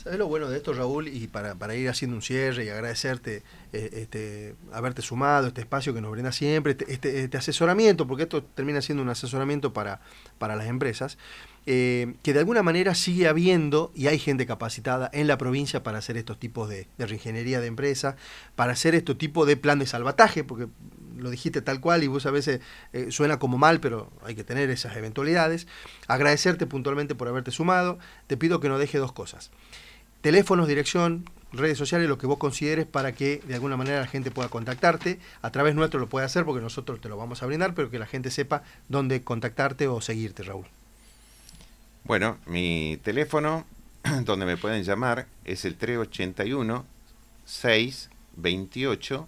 ¿Sabes 0.02 0.20
lo 0.20 0.28
bueno 0.28 0.50
de 0.50 0.58
esto, 0.58 0.74
Raúl? 0.74 1.08
Y 1.08 1.28
para, 1.28 1.56
para 1.56 1.76
ir 1.76 1.90
haciendo 1.90 2.16
un 2.16 2.22
cierre 2.22 2.66
y 2.66 2.70
agradecerte 2.70 3.44
eh, 3.74 3.90
este, 3.94 4.56
haberte 4.72 5.02
sumado, 5.02 5.48
este 5.48 5.62
espacio 5.62 5.94
que 5.94 6.02
nos 6.02 6.12
brinda 6.12 6.32
siempre, 6.32 6.72
este, 6.72 6.92
este, 6.94 7.24
este 7.24 7.38
asesoramiento, 7.38 8.08
porque 8.08 8.24
esto 8.24 8.44
termina 8.44 8.82
siendo 8.82 9.04
un 9.04 9.10
asesoramiento 9.10 9.74
para, 9.74 10.00
para 10.38 10.56
las 10.56 10.68
empresas, 10.68 11.18
eh, 11.66 12.14
que 12.24 12.34
de 12.34 12.40
alguna 12.40 12.64
manera 12.64 12.96
sigue 12.96 13.28
habiendo 13.28 13.92
y 13.94 14.08
hay 14.08 14.20
gente 14.20 14.46
capacitada 14.46 15.10
en 15.12 15.28
la 15.28 15.38
provincia 15.38 15.84
para 15.84 15.98
hacer 15.98 16.16
estos 16.16 16.40
tipos 16.40 16.70
de, 16.70 16.88
de 16.98 17.06
reingeniería 17.06 17.60
de 17.60 17.68
empresa, 17.68 18.16
para 18.56 18.72
hacer 18.72 18.96
este 18.96 19.16
tipo 19.16 19.46
de 19.46 19.58
plan 19.58 19.80
de 19.80 19.88
salvataje, 19.88 20.46
porque 20.46 20.68
lo 21.18 21.30
dijiste 21.30 21.62
tal 21.62 21.80
cual 21.80 22.04
y 22.04 22.08
vos 22.08 22.26
a 22.26 22.32
veces 22.32 22.62
eh, 22.94 23.08
suena 23.12 23.40
como 23.40 23.58
mal, 23.58 23.80
pero 23.80 24.12
hay 24.24 24.36
que 24.36 24.44
tener 24.44 24.70
esas 24.70 24.96
eventualidades. 24.96 25.68
Agradecerte 26.08 26.66
puntualmente 26.66 27.16
por 27.16 27.28
haberte 27.28 27.52
sumado. 27.52 28.00
Te 28.28 28.38
pido 28.38 28.60
que 28.60 28.70
nos 28.70 28.80
deje 28.80 28.98
dos 28.98 29.12
cosas. 29.12 29.52
Teléfonos, 30.22 30.68
dirección, 30.68 31.26
redes 31.54 31.78
sociales, 31.78 32.10
lo 32.10 32.18
que 32.18 32.28
vos 32.28 32.38
consideres 32.38 32.86
para 32.86 33.14
que 33.14 33.42
de 33.48 33.54
alguna 33.54 33.78
manera 33.78 34.00
la 34.00 34.08
gente 34.08 34.32
pueda 34.32 34.50
contactarte. 34.50 35.20
A 35.42 35.52
través 35.52 35.76
nuestro 35.76 36.00
lo 36.00 36.10
puede 36.10 36.26
hacer 36.26 36.46
porque 36.46 36.62
nosotros 36.62 37.00
te 37.02 37.10
lo 37.10 37.18
vamos 37.18 37.44
a 37.44 37.46
brindar, 37.46 37.74
pero 37.74 37.90
que 37.90 38.00
la 38.00 38.08
gente 38.08 38.32
sepa 38.32 38.64
dónde 38.90 39.24
contactarte 39.24 39.88
o 39.88 40.02
seguirte, 40.02 40.44
Raúl. 40.44 40.66
Bueno, 42.04 42.38
mi 42.46 43.00
teléfono 43.04 43.66
donde 44.24 44.46
me 44.46 44.58
pueden 44.58 44.84
llamar 44.84 45.28
es 45.46 45.66
el 45.66 45.76
381 45.76 46.86
628 47.46 49.28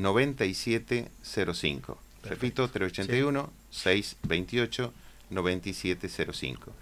9705. 0.00 1.98
Perfecto. 2.22 2.28
Repito, 2.28 2.68
381 2.68 3.50
628 3.70 4.92
9705. 5.30 6.72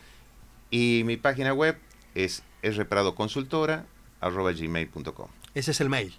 Y 0.70 1.02
mi 1.04 1.16
página 1.16 1.54
web 1.54 1.78
es 2.14 2.42
rpradoconsultora.gmail.com. 2.62 5.28
Ese 5.54 5.70
es 5.70 5.80
el 5.80 5.88
mail. 5.88 6.14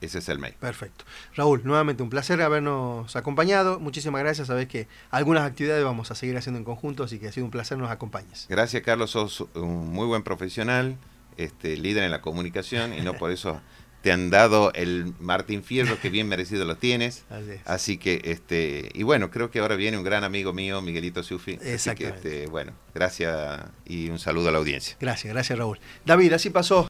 Ese 0.00 0.18
es 0.18 0.28
el 0.28 0.38
mail. 0.38 0.54
Perfecto. 0.60 1.04
Raúl, 1.34 1.62
nuevamente 1.64 2.02
un 2.02 2.10
placer 2.10 2.42
habernos 2.42 3.16
acompañado. 3.16 3.80
Muchísimas 3.80 4.22
gracias. 4.22 4.48
Sabes 4.48 4.68
que 4.68 4.86
algunas 5.10 5.44
actividades 5.44 5.82
vamos 5.84 6.10
a 6.10 6.14
seguir 6.14 6.36
haciendo 6.36 6.58
en 6.58 6.64
conjunto, 6.64 7.04
así 7.04 7.18
que 7.18 7.28
ha 7.28 7.32
sido 7.32 7.46
un 7.46 7.50
placer 7.50 7.78
nos 7.78 7.90
acompañes. 7.90 8.46
Gracias, 8.48 8.82
Carlos. 8.82 9.12
Sos 9.12 9.46
un 9.54 9.90
muy 9.90 10.06
buen 10.06 10.22
profesional, 10.22 10.98
este, 11.36 11.76
líder 11.76 12.04
en 12.04 12.10
la 12.10 12.20
comunicación 12.20 12.92
y 12.92 13.00
no 13.00 13.14
por 13.14 13.30
eso 13.30 13.60
te 14.04 14.12
han 14.12 14.28
dado 14.28 14.70
el 14.74 15.14
Martín 15.18 15.64
Fierro 15.64 15.98
que 15.98 16.10
bien 16.10 16.28
merecido 16.28 16.66
lo 16.66 16.76
tienes. 16.76 17.24
Así, 17.64 17.96
que, 17.96 18.20
este, 18.24 18.90
y 18.92 19.02
bueno, 19.02 19.30
creo 19.30 19.50
que 19.50 19.60
ahora 19.60 19.76
viene 19.76 19.96
un 19.96 20.04
gran 20.04 20.24
amigo 20.24 20.52
mío, 20.52 20.82
Miguelito 20.82 21.22
Sufi. 21.22 21.52
Exactamente. 21.52 21.88
Así 21.88 22.22
que, 22.22 22.28
este, 22.42 22.46
bueno, 22.50 22.72
gracias 22.94 23.62
y 23.86 24.10
un 24.10 24.18
saludo 24.18 24.50
a 24.50 24.52
la 24.52 24.58
audiencia. 24.58 24.94
Gracias, 25.00 25.32
gracias 25.32 25.58
Raúl. 25.58 25.80
David, 26.04 26.34
así 26.34 26.50
pasó. 26.50 26.82